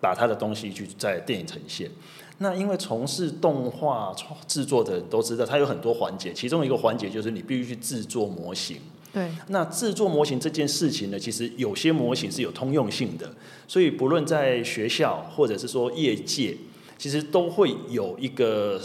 [0.01, 1.91] 把他的东西去在电影呈现。
[2.39, 8.78] 那因为从事动画创制作的人都知道，它有很多环节，其中一个环节就是你必须去制作模型。
[9.12, 9.30] 对。
[9.48, 13.32] 那制作模型这件事情呢，其实有些模型是有通用性的，
[13.66, 16.56] 所以不论在学校或者是说业界，
[16.96, 18.80] 其实都会有一个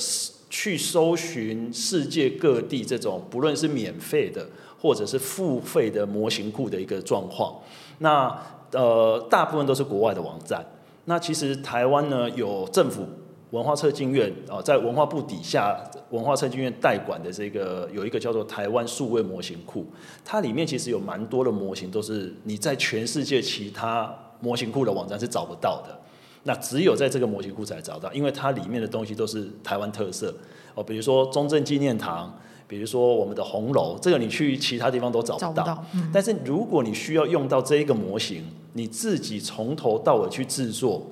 [0.49, 4.47] 去搜寻世界各地这种不论是免费的
[4.79, 7.59] 或者是付费的模型库的一个状况。
[7.99, 8.37] 那
[8.71, 10.65] 呃，大部分都是国外的网站。
[11.05, 13.07] 那其实台湾呢，有政府。
[13.53, 15.79] 文化策进院啊，在文化部底下，
[16.09, 19.85] 文化策进院代管的这个有一个叫做台湾数位模型库，
[20.25, 25.95] 它里面其实有蛮多的模型，都是你在全世界其他模型库的网站是找不到的，
[26.41, 30.33] 那只有在这个模型库才找到，因为它里面的东西都是台湾特色
[30.73, 32.35] 哦，比如说中正纪念堂，
[32.67, 35.51] 比如说我们的红楼，这个你去其他地方都找不到。
[35.51, 35.85] 不到。
[35.93, 36.09] 嗯。
[36.11, 38.43] 但是如果你需要用到这一个模型，
[38.73, 41.05] 你自己从头到尾去制作。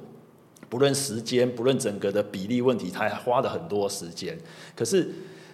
[0.71, 4.37] 不论时间，不论整个的比例问题，它还花了很多时间。
[4.73, 5.09] 可是，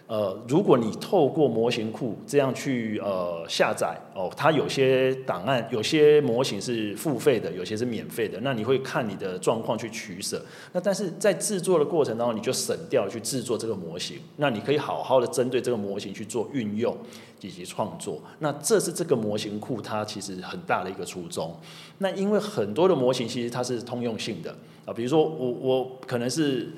[0.05, 8.39] 呃，如果你透过模型库这样去呃下载哦，它有些档案，有些模型是付费的，有些是免费的。
[8.41, 10.39] 那你会看你的状况去取舍。
[10.71, 14.19] 那但是在制作的过程当中，你就省掉去制作这个模型。
[14.35, 16.95] 那你可以好好的针对这个模型去做运用
[17.41, 18.21] 以及创作。
[18.37, 21.59] 那这是这个模型库它其实很大的一个初衷。
[21.97, 24.55] 那因为很多的模型其实它是通用性的。
[24.87, 26.69] 啊，比如说我我可能是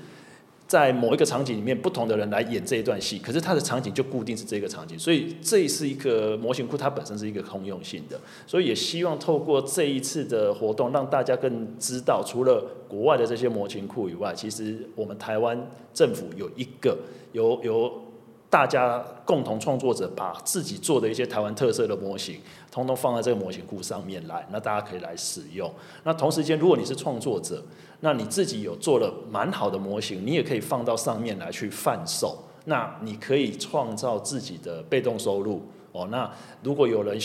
[0.66, 16.98] 在某一个场景里面，不同的人来演这一段戏，可是它的场景就固定是这个场景，所以这是一个模型库，它本身是一个通用性的，所以也希望透过这一次的活动，让大家更知道，除了国外的这些模型库以外，其实我们台湾政府有一个
[17.32, 18.09] 有有。
[18.50, 22.40] 大家共同创作者把自己做的一些台湾特色的模型，
[22.72, 25.72] 通通放在这个模型库上面来，那大家可以来使用。
[26.04, 27.64] 那同时间，如果你是创作者，
[28.00, 32.40] 那你自己有做了蛮好的模型，你也可以放到上面来去贩售。
[32.66, 36.08] 那你可以创造自己的被动收入哦。
[36.10, 36.30] 那
[36.64, 37.20] 如果有人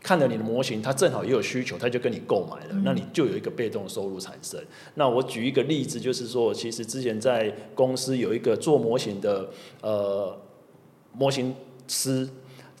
[0.00, 4.60] 看了你的模型，他正好也有需求，他就跟你购买了，那你就有一个被动收入产生。
[4.94, 9.48] 那我举一个例子，就是说，其实之前在公司有一个做模型的，
[9.80, 10.38] 呃。
[11.12, 11.54] 模型
[11.88, 12.28] 师，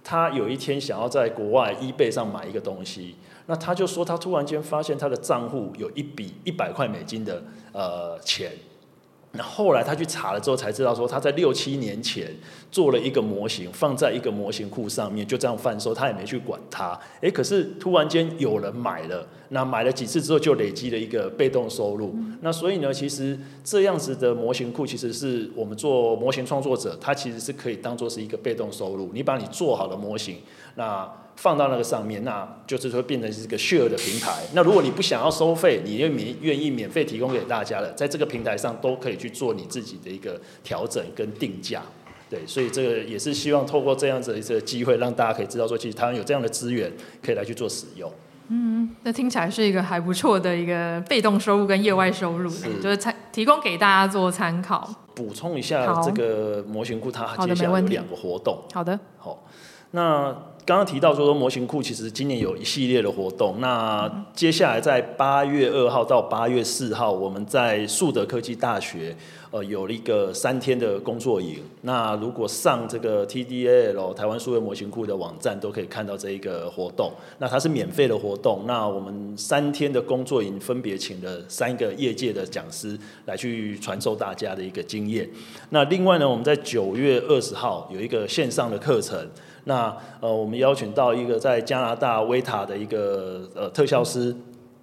[0.02, 3.16] 他有一天想要在国外 eBay 上买一个东西，
[3.46, 8.52] 那他就说他突然间发现他的账户有一笔一百块美金的呃钱。
[9.32, 12.28] 那后来他去查了之后才知道，说他在六七年前
[12.72, 16.98] 做了一个模型，放在一个模型库上面，就这样贩售，他也没去管它。
[17.20, 22.12] 诶，可是突然间有人买了，那买了几次之后就累积了一个被动收入。
[22.40, 29.10] 那所以呢，其实这样子的模型库，其实是我们做模型创作者，他其实是可以当做是一个被动收入。
[29.14, 30.38] 你把你做好的模型，
[30.74, 31.08] 那。
[31.40, 34.42] 放到那个上面，那就是说变成是一个 share 的平台。
[34.52, 41.80] 那如果你不想要收费，你愿免愿意免费提供给大家的，在这个平台上都可以去做你自己的一个调整跟定价。
[42.28, 46.92] 对，所以这个也是希望透过这样子的一个机会，让大家可以知道说，其实台湾有这样的资源
[47.24, 48.12] 可以来去做使用。
[48.48, 54.86] 嗯，那听起来是一个还不错的一个被动收入跟业外收入，是就是参提供给大家做参考。
[55.14, 58.62] 补充一下，这个模型库它接下来有两个活动。
[58.74, 59.42] 好的，好，
[59.92, 60.36] 那。
[60.66, 63.56] 刚刚提到说，说模型库其实今年有一系列的活动。
[63.60, 69.16] 那接下来在八月二号到八月四号，我们在树德科技大学
[69.50, 71.58] 呃有了一个三天的工作营。
[71.82, 77.10] 那如果上这个 TDAL 台湾数位模型库的网站，都可以看到这一个活动。
[77.38, 78.64] 那它是免费的活动。
[78.66, 85.28] 那我们三天的工作营分别请了三个业界的讲师来去传授大家的一个经验。
[85.70, 89.28] 那另外呢，我们在九月二十号有一个线上的课程。
[89.64, 94.34] 那呃，我们邀请到一个在加拿大威塔的一个呃特效师，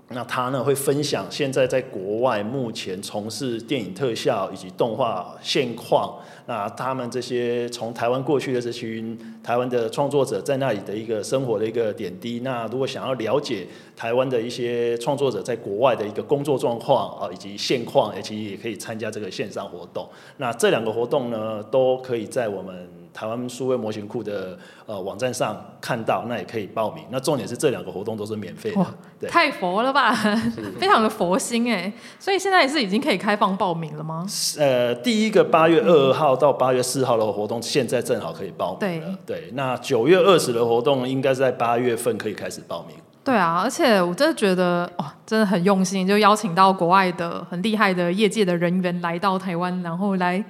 [0.10, 6.16] 那他呢会分享现在在国外目前从事电影特效以及动画现况。
[6.46, 12.40] 那他们这些从台湾过去的这群台湾的创作者在那里的一个生活的一个点滴。
[12.42, 13.68] 那如果想要了解
[13.98, 20.08] 台湾的一些创作者在国外的一个工作状况啊，以及现况，其实也可以参加这个线上活动。
[20.38, 22.88] 那这两个活动呢，都可以在我们。
[23.18, 24.56] 台湾数位模型库的
[24.86, 27.04] 呃网站上看到，那也可以报名。
[27.10, 28.86] 那重点是这两个活动都是免费的，
[29.20, 30.14] 对，太佛了吧，
[30.78, 31.92] 非常的佛心哎。
[32.20, 34.24] 所以现在是已经可以开放报名了吗？
[34.60, 39.18] 呃，第一个八月二号到八月四号的活动，现在正好可以报名了。
[39.26, 42.96] 对，对，那九月二十的活动，应该是在八月份可以开始报名。
[43.24, 50.46] 对啊，而且我真的觉得哇，真的很用心，就邀请到国外的很厉害的业界的人员来到台湾，然后来。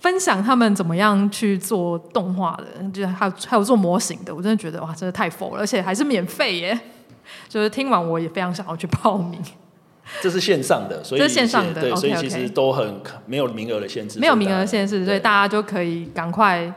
[0.00, 6.78] 分享他们怎么样去做动画的，就是还有还有做模型的，我真的觉得哇，真的太佛了，而且还是免费耶！
[7.48, 9.42] 就是听完我也非常想要去报名。
[10.22, 16.72] 这是线上的，所以这是线上的，对，okay, okay 所以其实都很没有名额的限制，没有名额限制，所以大家就可以赶快，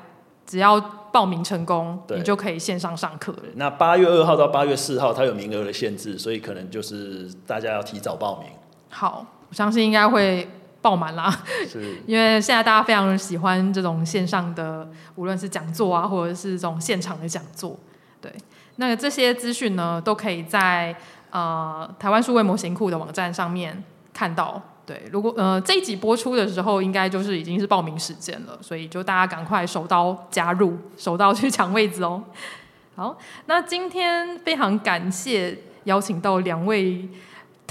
[0.45, 0.79] 只要
[1.11, 3.43] 报名成功，你就可以线上上课了。
[3.55, 8.49] 那八月二号到八月四号，它有名额的限制，所以可能就是大家要提早报名。
[8.89, 10.49] 好，我相信应该会。
[10.81, 11.31] 爆满啦，
[11.67, 17.77] 是， 因为现在大家非常喜欢这种线上的，无论是讲座啊，或者是这种现场的讲座，
[18.19, 18.33] 对，
[18.77, 20.95] 那这些资讯呢，都可以在
[21.29, 24.61] 呃台湾数位模型库的网站上面看到。
[24.83, 32.23] 对，如果呃这一集播出的时候，应该就是已经是报名时间了，所以就大家赶快手刀加入，手刀去抢位子哦。
[32.95, 33.15] 好，
[33.45, 37.07] 那今天非常感谢邀请到两位。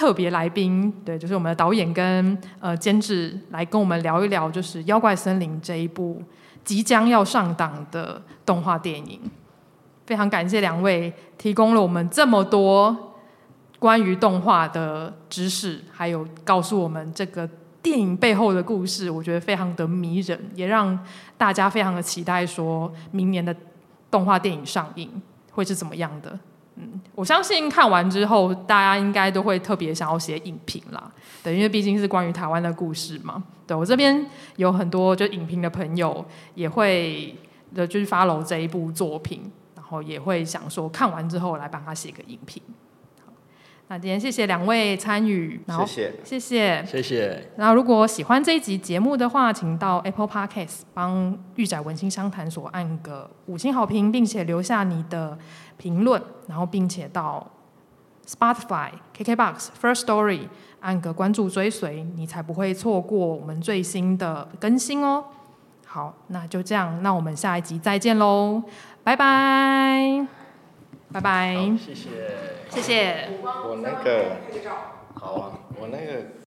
[0.00, 6.22] 特别来宾，对，就是我们的导演跟呃监制来跟我们聊一聊，就是《妖怪森林》这一部
[6.64, 9.20] 即将要上档的动画电影。
[10.06, 13.14] 非常感谢两位提供了我们这么多
[13.78, 17.46] 关于动画的知识，还有告诉我们这个
[17.82, 20.98] 电影背后的故事，我觉得非常的迷人，也让
[21.36, 23.54] 大家非常的期待，说明年的
[24.10, 25.10] 动画电影上映
[25.52, 26.40] 会是怎么样的。
[27.14, 31.10] 我相信看完之后，大家应该都会特别想要写影评啦。
[31.42, 33.42] 对，因为毕竟是关于台湾的故事嘛。
[33.66, 34.24] 对，我这边
[34.56, 36.24] 有很多就影评的朋友，
[36.54, 37.34] 也会
[37.74, 42.62] 的就是发楼这一部作品，然后也会想说看完之后来帮他写个影评。
[43.90, 47.50] 那今天谢谢两位参与，然后谢谢谢谢谢谢。
[47.56, 55.36] 然后如果喜欢这一集节目的话，请到 Apple Podcast 帮玉宅文青商谈所按个五星好评，并且留下你的
[55.76, 57.44] 评论，然后并且到
[58.28, 60.42] Spotify、KKBox、First Story
[60.78, 65.24] 按个关注追随，你才不会错过我们最新的更新哦。
[65.84, 68.62] 好，那就这样，那我们下一集再见喽，
[69.02, 70.39] 拜拜。
[71.12, 72.08] 拜拜，谢谢，
[72.70, 73.28] 谢谢。
[73.42, 74.36] 我那个，
[75.14, 76.39] 好啊，我那个。